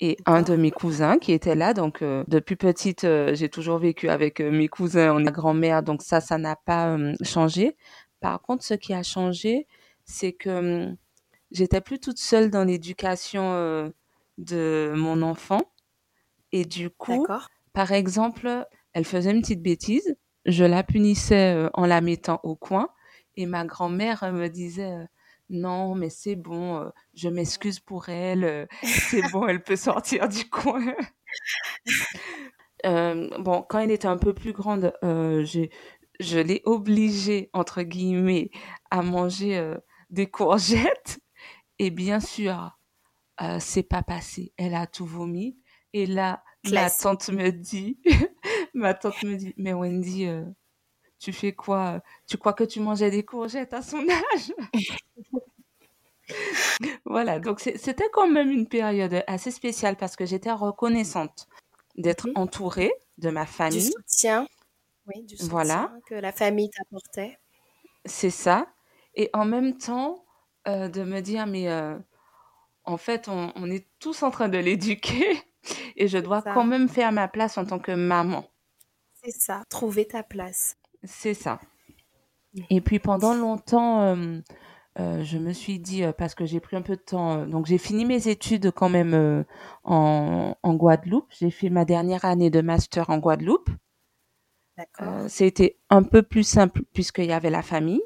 [0.00, 1.74] et un de mes cousins qui était là.
[1.74, 5.82] Donc, euh, depuis petite, euh, j'ai toujours vécu avec mes cousins, ma grand-mère.
[5.82, 7.76] Donc, ça, ça n'a pas changé.
[8.20, 9.66] Par contre, ce qui a changé,
[10.04, 10.92] c'est que
[11.50, 13.92] j'étais plus toute seule dans l'éducation
[14.38, 15.60] de mon enfant.
[16.52, 17.26] Et du coup,
[17.72, 20.16] par exemple, elle faisait une petite bêtise.
[20.46, 22.88] Je la punissais en la mettant au coin.
[23.36, 24.92] Et ma grand-mère me disait
[25.52, 30.26] non, mais c'est bon, euh, je m'excuse pour elle, euh, c'est bon, elle peut sortir
[30.28, 30.94] du coin.
[32.86, 38.50] Euh, bon, quand elle était un peu plus grande, je l'ai obligée, entre guillemets,
[38.90, 39.74] à manger
[40.10, 41.20] des courgettes.
[41.78, 42.76] Et bien sûr,
[43.60, 44.52] c'est pas passé.
[44.56, 45.58] Elle a tout vomi.
[45.92, 48.00] Et là, ma tante me dit,
[48.74, 50.26] ma tante me dit, mais Wendy,
[51.22, 54.52] tu fais quoi Tu crois que tu mangeais des courgettes à son âge?
[57.04, 61.46] Voilà, donc c'était quand même une période assez spéciale parce que j'étais reconnaissante
[61.96, 62.34] d'être mhm.
[62.36, 63.84] entourée de ma famille.
[63.84, 64.46] Du soutien,
[65.06, 65.92] oui, du soutien voilà.
[66.06, 67.38] que la famille t'apportait.
[68.06, 68.66] C'est ça.
[69.14, 70.24] Et en même temps,
[70.68, 71.98] euh, de me dire, mais euh,
[72.84, 75.42] en fait, on, est tous en train de l'éduquer
[75.96, 78.48] et je dois quand même faire ma place en tant que maman.
[79.22, 80.76] C'est ça, trouver ta place.
[81.04, 81.60] C'est ça.
[82.70, 84.40] Et puis pendant longtemps, euh,
[84.98, 87.66] euh, je me suis dit, euh, parce que j'ai pris un peu de temps, donc
[87.66, 89.44] j'ai fini mes études quand même
[89.84, 91.28] en, en, Guadeloupe.
[91.30, 93.70] J'ai fait ma dernière année de master en Guadeloupe.
[94.76, 95.28] D'accord.
[95.28, 98.02] C'était un peu plus simple puisqu'il y avait la famille.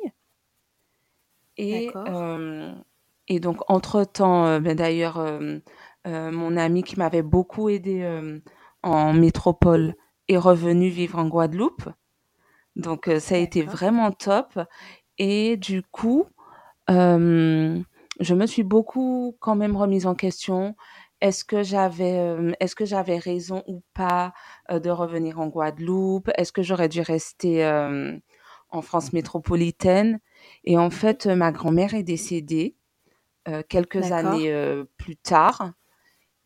[1.57, 1.91] Et
[3.29, 5.41] Et donc, entre-temps, ben, d'ailleurs,
[6.05, 8.41] mon ami qui m'avait beaucoup aidé
[8.83, 9.95] en métropole
[10.29, 11.89] est revenu vivre en Guadeloupe.
[12.77, 14.61] Donc, ça a été vraiment top.
[15.19, 16.27] Et du coup,
[18.21, 20.77] je me suis beaucoup quand même remise en question.
[21.21, 24.35] Est-ce que j'avais, euh, est-ce que j'avais raison ou pas
[24.71, 26.31] euh, de revenir en Guadeloupe?
[26.37, 28.17] Est-ce que j'aurais dû rester euh,
[28.71, 30.21] en France métropolitaine?
[30.65, 32.77] Et en fait, ma grand-mère est décédée
[33.69, 34.53] quelques années
[34.97, 35.71] plus tard.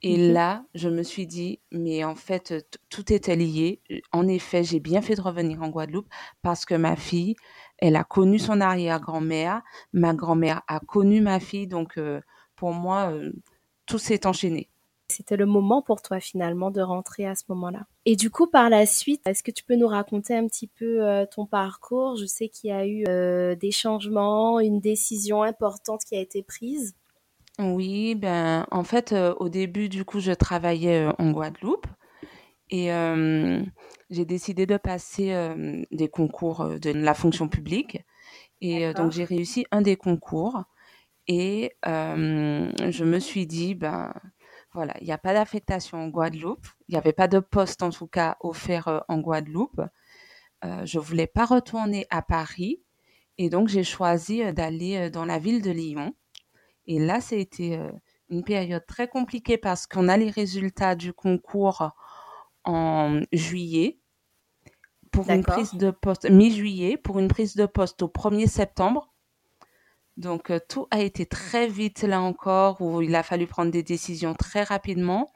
[0.03, 3.83] Et mmh là, je me suis dit, mais en fait, tout était lié.
[4.13, 6.09] En effet, j'ai bien fait de revenir en Guadeloupe
[6.43, 7.37] parce que ma fille,
[7.79, 12.21] elle a connu son arrière-grand-mère, ma grand-mère a connu ma fille, donc euh,
[12.57, 13.31] pour moi, euh,
[13.87, 14.71] tout s'est enchaîné.
[15.11, 17.87] C'était le moment pour toi finalement de rentrer à ce moment-là.
[18.07, 21.05] Et du coup, par la suite, est-ce que tu peux nous raconter un petit peu
[21.05, 22.17] euh, ton parcours?
[22.17, 26.95] Je sais qu'il y a eu des changements, une décision importante qui a été prise.
[27.63, 31.87] Oui, ben en fait, au début, du coup, je travaillais en Guadeloupe
[32.71, 32.89] et
[34.09, 35.35] j'ai décidé de passer
[35.91, 38.03] des concours de la fonction publique.
[38.63, 40.65] Et donc, j'ai réussi un des concours.
[41.27, 44.15] Et je me suis dit, ben
[44.73, 46.67] voilà, il n'y a pas d'affectation en Guadeloupe.
[46.89, 49.83] Il n'y avait pas de poste, en tout cas, offert en Guadeloupe.
[50.63, 52.81] je ne voulais pas retourner à Paris.
[53.37, 56.15] Et donc, j'ai choisi d'aller dans la ville de Lyon.
[56.91, 57.79] Et là, c'était
[58.31, 61.93] une période très compliquée parce qu'on a les résultats du concours
[62.65, 64.01] en juillet
[65.13, 69.13] pour une prise de poste, mi-juillet, pour une prise de poste au 1er septembre.
[70.17, 73.83] Donc, euh, tout a été très vite là encore, où il a fallu prendre des
[73.83, 75.33] décisions très rapidement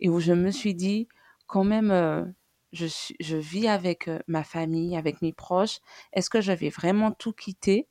[0.00, 1.08] et où je me suis dit,
[1.46, 2.24] quand même, euh,
[2.72, 5.80] je, suis, je vis avec euh, ma famille, avec mes proches.
[6.12, 7.88] Est-ce que je vais vraiment tout quitter?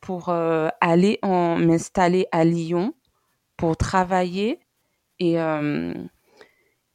[0.00, 2.94] Pour aller en, m'installer à Lyon
[3.56, 4.60] pour travailler
[5.18, 5.36] et,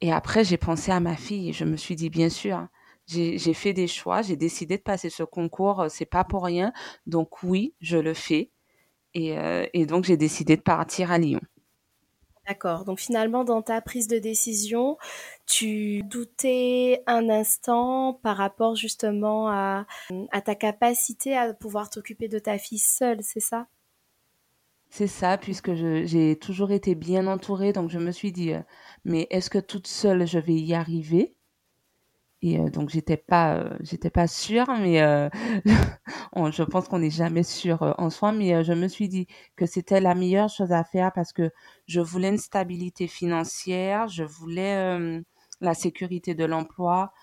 [0.04, 2.68] et après, j'ai pensé à ma fille je me suis dit, bien sûr,
[3.08, 6.74] j'ai fait des choix, j'ai décidé de passer ce concours, euh, c'est pas pour rien.
[7.06, 8.52] Donc oui, je le fais.
[9.16, 11.40] Euh, et donc j'ai décidé de partir à Lyon.
[12.48, 12.84] D'accord.
[12.84, 14.98] Donc finalement, dans ta prise de décision,
[15.46, 19.86] tu doutais un instant par rapport justement à,
[20.44, 23.68] ta capacité à pouvoir t'occuper de ta fille seule, c'est ça?
[24.90, 27.74] C'est ça, puisque j'ai toujours été bien entourée.
[27.74, 28.62] Donc je me suis dit, euh,
[29.06, 31.36] mais est-ce que toute seule, je vais y arriver?
[32.44, 35.30] Et euh, donc j'étais pas, euh, j'étais pas sûre, mais euh,
[36.36, 38.34] je pense qu'on n'est jamais sûr en soi.
[38.34, 41.50] Mais je me suis dit que c'était la meilleure chose à faire parce que
[41.88, 45.24] je voulais une stabilité financière, je voulais
[45.62, 47.14] la sécurité de l'emploi.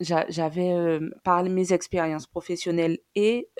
[0.00, 3.50] J'avais par mes expériences professionnelles et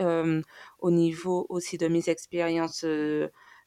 [0.78, 2.86] au niveau aussi de mes expériences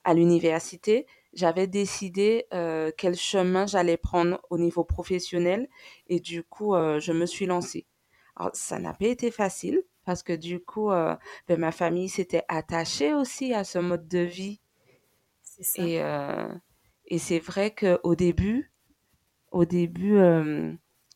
[0.03, 1.05] à l'université,
[1.35, 5.67] j'avais décidé euh, quel chemin j'allais prendre au niveau professionnel
[6.07, 7.85] et du coup, euh, je me suis lancée.
[8.37, 11.15] Alors, ça n'a pas été facile parce que du coup, euh,
[11.47, 14.61] ben, ma famille s'était attachée aussi à ce mode de vie.
[15.43, 15.83] Ça.
[15.83, 16.01] Et,
[17.05, 18.73] et c'est vrai qu'au début,
[19.51, 20.17] au début,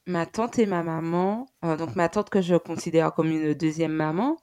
[0.05, 4.37] ma tante et ma maman, donc ma tante que je considère comme une deuxième maman,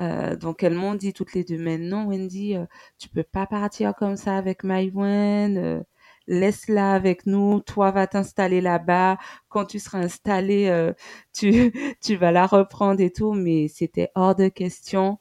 [0.00, 2.64] euh, donc elles m'ont dit toutes les deux, mais non Wendy, euh,
[2.98, 5.80] tu peux pas partir comme ça avec Maïwen, euh,
[6.26, 9.18] laisse-la avec nous, toi va t'installer là-bas,
[9.48, 10.92] quand tu seras installé, euh,
[11.32, 11.72] tu,
[12.02, 15.18] tu vas la reprendre et tout, mais c'était hors de question.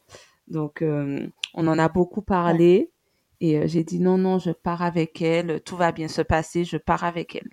[0.47, 2.91] Donc on en a beaucoup parlé
[3.39, 6.77] et j'ai dit non, non, je pars avec elle, tout va bien se passer, je
[6.77, 7.49] pars avec elle.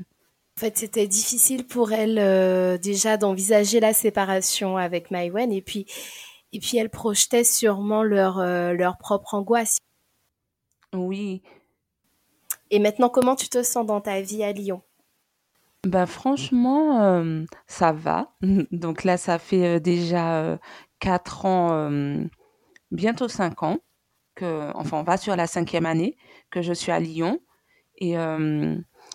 [0.56, 5.86] En fait, c'était difficile pour elle déjà d'envisager la séparation avec Maïwen et puis
[6.52, 9.78] et puis elles projetaient sûrement leur, euh, leur propre angoisse.
[10.92, 11.42] Oui.
[12.70, 14.82] Et maintenant, comment tu te sens dans ta vie à Lyon?
[15.86, 18.32] Bah franchement, euh, ça va.
[18.72, 20.58] Donc là, ça fait euh, déjà
[20.98, 21.90] quatre ans,
[22.90, 23.78] bientôt cinq ans,
[24.34, 26.16] que, enfin, on va sur la cinquième année
[26.50, 27.40] que je suis à Lyon.
[27.96, 28.16] Et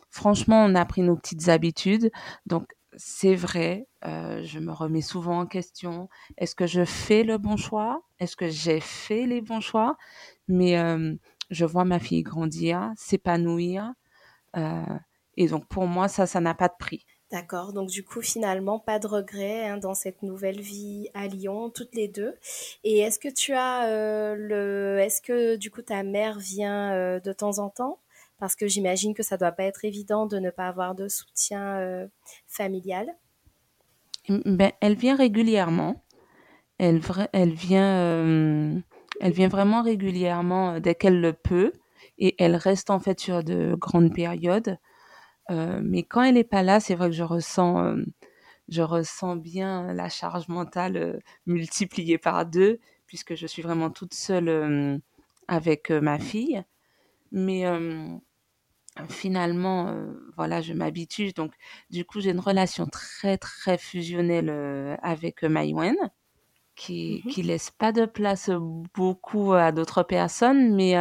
[0.10, 2.12] franchement, on a pris nos petites habitudes.
[2.48, 6.10] Donc c'est vrai, euh, je me remets souvent en question.
[6.38, 8.04] Est-ce que je fais le bon choix?
[8.20, 9.98] Est-ce que j'ai fait les bons choix?
[10.48, 11.16] Mais euh,
[11.50, 13.94] je vois ma fille grandir, s'épanouir.
[14.58, 14.84] Euh,
[15.38, 17.06] et donc pour moi, ça, ça n'a pas de prix.
[17.32, 21.72] D'accord, donc du coup finalement pas de regrets hein, dans cette nouvelle vie à Lyon,
[21.72, 22.36] toutes les deux.
[22.84, 27.58] Et est-ce que tu as le, est-ce que du coup ta mère vient de temps
[27.58, 28.00] en temps?
[28.38, 31.78] Parce que j'imagine que ça doit pas être évident de ne pas avoir de soutien
[31.80, 32.08] euh,
[32.48, 33.08] familial.
[34.28, 36.04] Ben, elle vient régulièrement.
[36.78, 37.00] Elle,
[37.54, 38.80] vient euh,
[39.22, 41.72] Elle vient vraiment régulièrement dès qu'elle le peut
[42.18, 44.78] et elle reste en fait sur de grandes périodes.
[45.50, 47.96] mais quand elle n'est pas là, c'est vrai que je ressens,
[48.68, 55.02] je ressens bien la charge mentale multipliée par deux puisque je suis vraiment toute seule
[55.48, 56.66] avec ma fille.
[57.32, 57.66] Mais
[59.10, 59.94] finalement,
[60.38, 61.34] voilà, je m'habitue.
[61.34, 61.54] Donc,
[61.90, 64.50] du coup, j'ai une relation très, très fusionnelle
[65.02, 65.96] avec Maïwen,
[66.76, 68.50] qui, mmh qui laisse pas de place
[68.94, 70.76] beaucoup à d'autres personnes.
[70.76, 70.96] Mais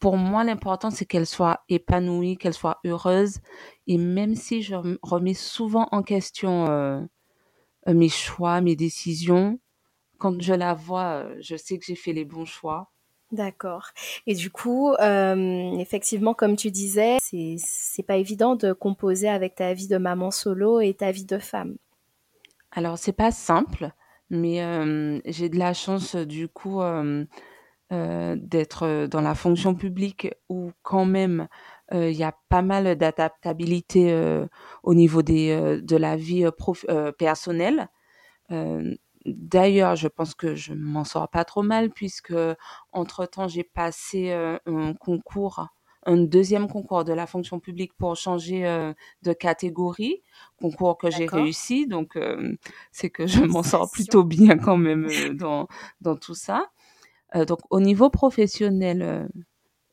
[0.00, 3.38] pour moi, l'important, c'est qu'elle soit épanouie, qu'elle soit heureuse.
[3.86, 7.08] Et même si je remets souvent en question
[7.86, 9.60] mes choix, mes décisions,
[10.18, 12.90] quand je la vois, je sais que j'ai fait les bons choix.
[13.32, 13.90] D'accord.
[14.26, 19.54] Et du coup, euh, effectivement, comme tu disais, c'est c'est pas évident de composer avec
[19.54, 21.76] ta vie de maman solo et ta vie de femme.
[22.72, 23.90] Alors c'est pas simple,
[24.30, 27.24] mais euh, j'ai de la chance du coup euh,
[27.90, 31.48] d'être dans la fonction publique où quand même
[31.92, 34.14] il y a pas mal d'adaptabilité
[34.84, 36.46] au niveau des de la vie
[37.18, 37.88] personnelle.
[39.26, 42.34] D'ailleurs, je pense que je m'en sors pas trop mal puisque
[42.92, 45.66] entre-temps, j'ai passé un concours,
[46.06, 48.62] un deuxième concours de la fonction publique pour changer
[49.22, 50.22] de catégorie,
[50.58, 51.86] concours que j'ai réussi.
[51.86, 52.18] Donc,
[52.92, 55.68] c'est que je m'en sors plutôt bien quand même dans,
[56.00, 56.70] dans tout ça.
[57.46, 59.28] donc, au niveau professionnel,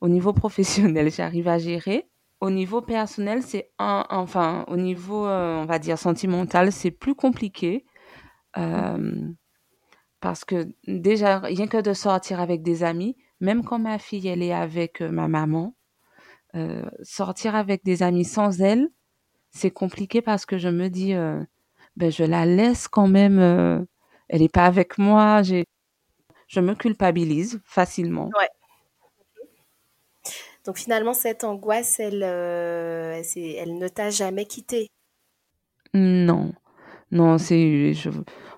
[0.00, 2.08] au niveau professionnel, j'arrive à gérer.
[2.40, 7.84] Au niveau personnel, c'est un, enfin, au niveau, on va dire sentimental, c'est plus compliqué
[7.84, 7.87] euh,
[8.54, 14.42] parce que déjà, rien que de sortir avec des amis, même quand ma fille, elle
[14.42, 15.74] est avec ma maman,
[16.56, 18.88] euh, sortir avec des amis sans elle,
[19.50, 21.12] c'est compliqué parce que je me dis,
[21.96, 23.38] ben, je la laisse quand même,
[24.28, 25.66] elle n'est pas avec moi, j'ai,
[26.48, 28.30] je me culpabilise facilement.
[28.38, 28.48] Ouais.
[30.64, 34.88] Donc finalement, cette angoisse, elle, elle ne t'a jamais quitté
[35.94, 36.52] Non.
[37.10, 38.10] Non, c'est, je,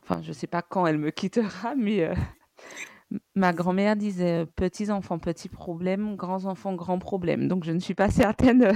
[0.02, 2.14] enfin, je sais pas quand elle me quittera, mais euh,
[3.34, 7.48] ma grand-mère disait petits enfants, petits problèmes, grands enfants, grands problèmes.
[7.48, 8.72] Donc, je ne suis pas certaine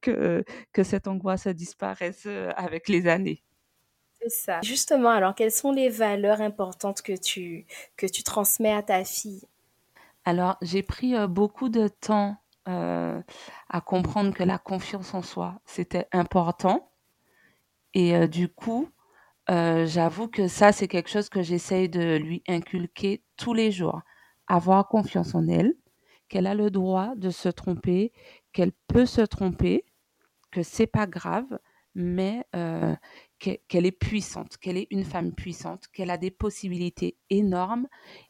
[0.00, 3.42] que, que cette angoisse disparaisse euh, avec les années.
[4.20, 4.60] C'est ça.
[4.62, 7.66] Justement, alors, quelles sont les valeurs importantes que tu,
[7.98, 9.42] que tu transmets à ta fille?
[10.24, 12.38] Alors, j'ai pris euh, beaucoup de temps
[12.68, 16.90] à comprendre que la confiance en soi, c'était important
[17.96, 18.90] et euh, du coup,
[19.48, 24.02] euh, j'avoue que ça, c'est quelque chose que j'essaye de lui inculquer tous les jours.
[24.48, 25.72] Avoir confiance en elle,
[26.28, 28.12] qu'elle a le droit de se tromper,
[28.52, 29.86] qu'elle peut se tromper,
[30.50, 31.58] que c'est pas grave,
[31.94, 32.94] mais euh,
[33.38, 37.86] qu'elle est puissante, qu'elle est une femme puissante, qu'elle a des possibilités énormes.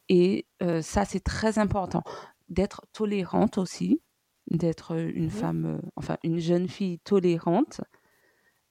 [0.08, 0.46] Et
[0.80, 2.04] ça, c'est très important.
[2.48, 4.00] D'être tolérante aussi,
[4.48, 7.80] d'être une femme, enfin une jeune fille tolérante,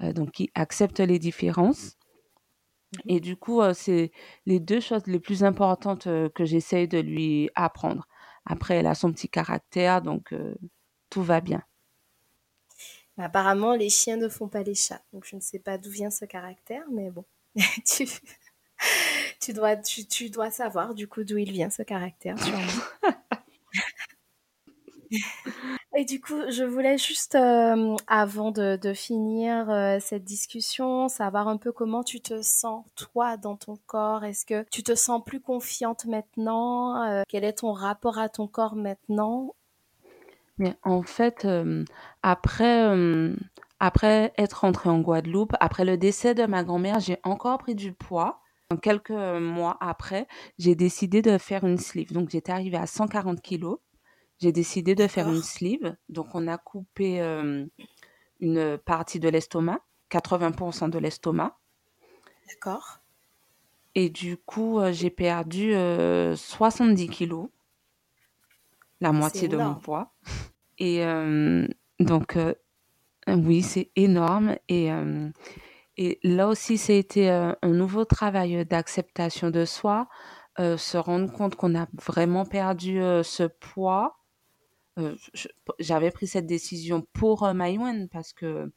[0.02, 1.98] donc qui accepte les différences.
[2.94, 4.12] Mmh Et du coup, euh, c'est
[4.46, 8.08] les deux choses les plus importantes euh, que j'essaye de lui apprendre.
[8.46, 10.34] Après, elle a son petit caractère, donc
[11.10, 11.64] tout va bien.
[13.18, 15.02] Apparemment, les chiens ne font pas les chats.
[15.14, 17.26] Donc, je ne sais pas d'où vient ce caractère, mais bon,
[17.86, 18.08] tu,
[19.40, 22.62] tu, dois, tu, tu, dois savoir du coup d'où il vient ce caractère, sûrement.
[25.98, 31.56] Et du coup, je voulais juste, euh, avant de, finir euh, cette discussion, savoir un
[31.56, 34.26] peu comment tu te sens, toi, dans ton corps.
[34.26, 38.46] Est-ce que tu te sens plus confiante maintenant euh, Quel est ton rapport à ton
[38.46, 39.56] corps maintenant?
[40.58, 41.48] Mais en fait,
[42.24, 42.86] après,
[43.80, 47.94] après être rentrée en Guadeloupe, après le décès de ma grand-mère, j'ai encore pris du
[47.94, 48.42] poids.
[48.82, 50.28] Quelques mois après,
[50.58, 52.14] j'ai décidé de faire une sleeve.
[52.14, 53.80] Donc, j'étais arrivée à 140 kilos
[54.40, 55.96] j'ai décidé de faire une sleeve.
[56.10, 57.66] Donc, on a coupé euh,
[58.40, 59.80] une partie de l'estomac,
[60.12, 61.58] 80% de l'estomac.
[62.48, 63.00] D'accord.
[63.96, 67.50] Et du coup, euh, j'ai perdu 70 euh, kilos,
[69.00, 70.14] la moitié de mon poids.
[70.78, 71.06] Et
[72.02, 72.38] donc,
[73.28, 74.58] oui, c'est énorme.
[74.68, 74.90] Et,
[75.96, 80.10] et là aussi, c'était un nouveau travail d'acceptation de soi,
[80.58, 84.18] se rendre compte qu'on a vraiment perdu ce poids
[84.98, 85.16] euh,
[85.80, 88.72] j'avais pris cette décision pour euh, Maïwen parce que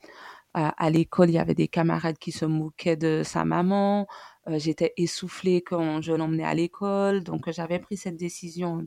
[0.54, 4.08] à, l'école, il y avait des camarades qui se moquaient de sa maman.
[4.48, 7.22] Euh, j'étais essoufflée quand je l'emmenais à l'école.
[7.22, 8.84] Donc, j'avais pris cette décision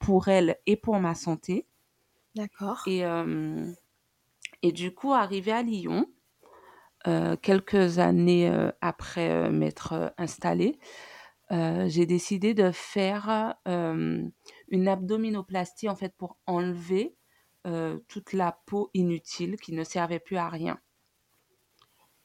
[0.00, 1.68] pour elle et pour ma santé.
[2.34, 2.82] D'accord.
[2.88, 3.04] Et,
[4.62, 6.06] et du coup, arrivé à Lyon,
[7.40, 10.76] quelques années après m'être installée,
[11.52, 13.54] euh, j'ai décidé de faire
[14.72, 17.14] une abdominoplastie en fait pour enlever
[18.08, 20.80] toute la peau inutile qui ne servait plus à rien.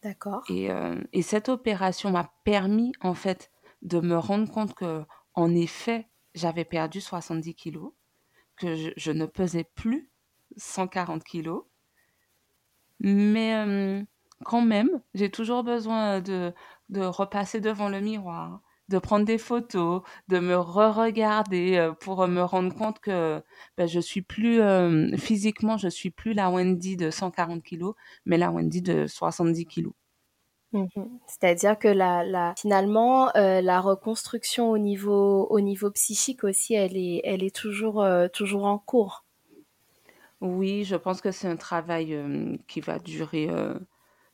[0.01, 0.43] D'accord.
[0.49, 0.69] Et,
[1.13, 3.51] et, cette opération m'a permis en fait
[3.83, 5.03] de me rendre compte que
[5.35, 7.93] en effet j'avais perdu 70 kilos,
[8.55, 10.09] que je, ne pesais plus
[10.55, 11.65] 140 kilos,
[12.99, 14.05] mais
[14.43, 16.53] quand même j'ai toujours besoin de,
[16.89, 22.41] de repasser devant le miroir de prendre des photos, de me re-regarder euh, pour me
[22.41, 23.41] rendre compte que
[23.77, 28.37] ben, je suis plus euh, physiquement, je suis plus la Wendy de 140 kilos, mais
[28.37, 29.93] la Wendy de 70 kilos.
[30.73, 30.85] Mmh
[31.27, 36.97] C'est-à-dire que la, la finalement euh, la reconstruction au niveau au niveau psychique aussi, elle
[36.97, 39.23] est elle est toujours toujours en cours.
[40.41, 42.19] Oui, je pense que c'est un travail
[42.67, 43.49] qui va durer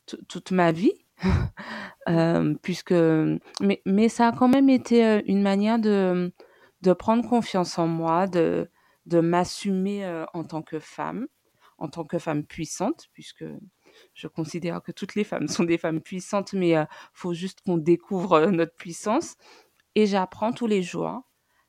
[0.06, 1.03] toute ma vie
[2.08, 6.32] euh, puisque mais, mais ça a quand même été euh, une manière de,
[6.82, 8.70] de prendre confiance en moi, de,
[9.06, 11.26] de m'assumer euh, en tant que femme,
[11.78, 13.44] en tant que femme puissante, puisque
[14.14, 17.78] je considère que toutes les femmes sont des femmes puissantes, mais il faut juste qu'on
[17.78, 19.36] découvre notre puissance.
[19.94, 21.22] Et j'apprends tous les jours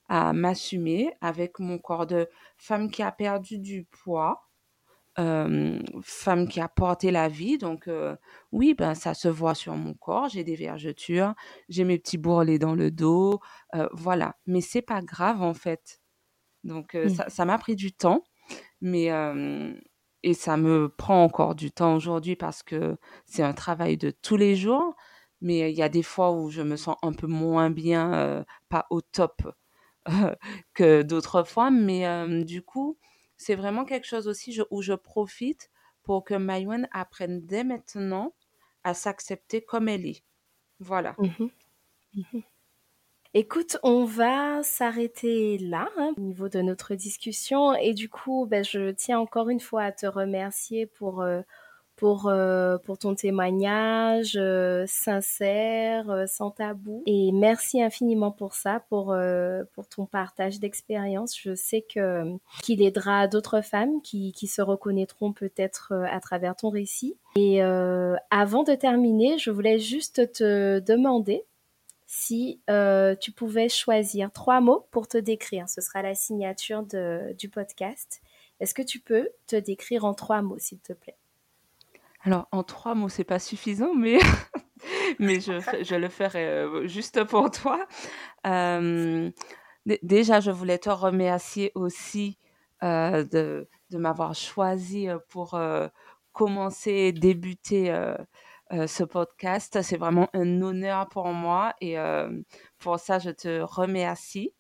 [0.08, 4.48] à m'assumer avec mon corps de femme qui a perdu du poids,
[5.16, 7.58] femme qui a porté la vie.
[7.58, 7.90] Donc,
[8.52, 10.30] oui, ben, ça se voit sur mon corps.
[10.30, 11.34] J'ai des vergetures,
[11.70, 13.40] j'ai mes petits bourrelets dans le dos.
[13.94, 14.36] voilà.
[14.46, 16.02] Mais c'est pas grave, en fait.
[16.64, 16.98] Donc,
[17.28, 18.24] ça m'a pris du temps.
[18.82, 19.10] Mais,
[20.24, 24.38] et ça me prend encore du temps aujourd'hui parce que c'est un travail de tous
[24.38, 24.96] les jours.
[25.42, 28.88] Mais il y a des fois où je me sens un peu moins bien, pas
[28.90, 29.42] au top
[30.74, 31.72] que d'autres fois.
[31.72, 32.98] Mais du coup,
[33.46, 35.70] c'est vraiment quelque chose aussi où je profite
[36.02, 38.34] pour que Maïwen apprenne dès maintenant
[38.84, 40.24] à s'accepter comme elle est.
[40.80, 41.16] Voilà.
[41.20, 41.46] Mmh
[42.16, 42.40] mmh
[43.36, 48.64] Écoute, on va s'arrêter là hein, au niveau de notre discussion et du coup, ben,
[48.64, 51.42] je tiens encore une fois à te remercier pour euh,
[51.96, 57.04] pour, euh, pour ton témoignage euh, sincère, euh, sans tabou.
[57.06, 59.16] Et merci infiniment pour ça, pour,
[59.74, 61.38] pour ton partage d'expérience.
[61.40, 66.70] Je sais que qu'il aidera d'autres femmes qui, qui se reconnaîtront peut-être à travers ton
[66.70, 67.18] récit.
[67.36, 71.44] Et avant de terminer, je voulais juste te demander
[72.08, 72.62] si
[73.22, 75.70] tu pouvais choisir trois mots pour te décrire.
[75.70, 78.22] Ce sera la signature de, du podcast.
[78.60, 81.18] Est-ce que tu peux te décrire en trois mots, s'il te plaît?
[82.26, 84.18] Alors, en trois mots, c'est pas suffisant, mais,
[85.20, 87.86] mais je, je le ferai euh, juste pour toi.
[88.48, 89.30] Euh,
[90.02, 92.40] déjà, je voulais te remercier aussi
[92.82, 95.60] euh, de, de m'avoir choisi pour
[96.32, 97.96] commencer, débuter
[98.72, 99.84] ce podcast.
[99.84, 101.96] C'est vraiment un honneur pour moi et
[102.80, 104.52] pour ça, je te remercie.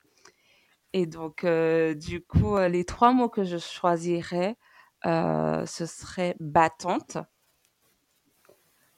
[0.93, 4.55] Et donc, du coup, les trois mots que je choisirais,
[5.03, 7.17] ce serait battante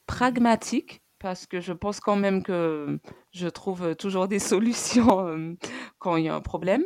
[0.08, 2.99] pragmatique parce que je pense quand même que
[3.32, 5.53] je trouve toujours des solutions euh,
[5.99, 6.84] quand il y a un problème.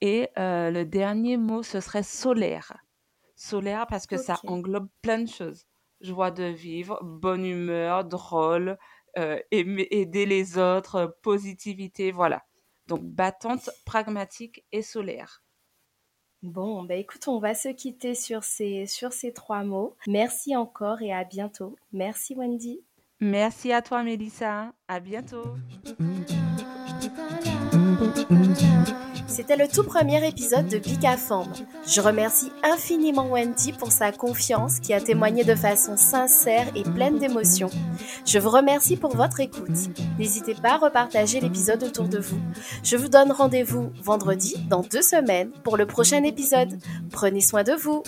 [0.00, 2.76] Et euh, le dernier mot, ce serait solaire.
[3.36, 5.64] Solaire parce que ça englobe plein de choses.
[6.00, 8.76] Joie de vivre, bonne humeur, drôle,
[9.16, 12.44] euh, aider les autres, positivité, voilà.
[12.86, 15.43] Donc battante, pragmatique et solaire.
[16.44, 19.96] Bon, bah écoute, on va se quitter sur ces, sur ces trois mots.
[20.06, 21.74] Merci encore et à bientôt.
[21.94, 22.80] Merci Wendy.
[23.18, 24.74] Merci à toi Mélissa.
[24.86, 25.56] À bientôt.
[29.34, 31.04] C'était le tout premier épisode de Geek.
[31.88, 37.18] Je remercie infiniment Wendy pour sa confiance qui a témoigné de façon sincère et pleine
[37.18, 37.68] d'émotion.
[38.24, 39.90] Je vous remercie pour votre écoute.
[40.20, 42.38] N'hésitez pas à repartager l'épisode autour de vous.
[42.84, 46.78] Je vous donne rendez-vous vendredi dans deux semaines pour le prochain épisode.
[47.10, 48.04] Prenez soin de vous.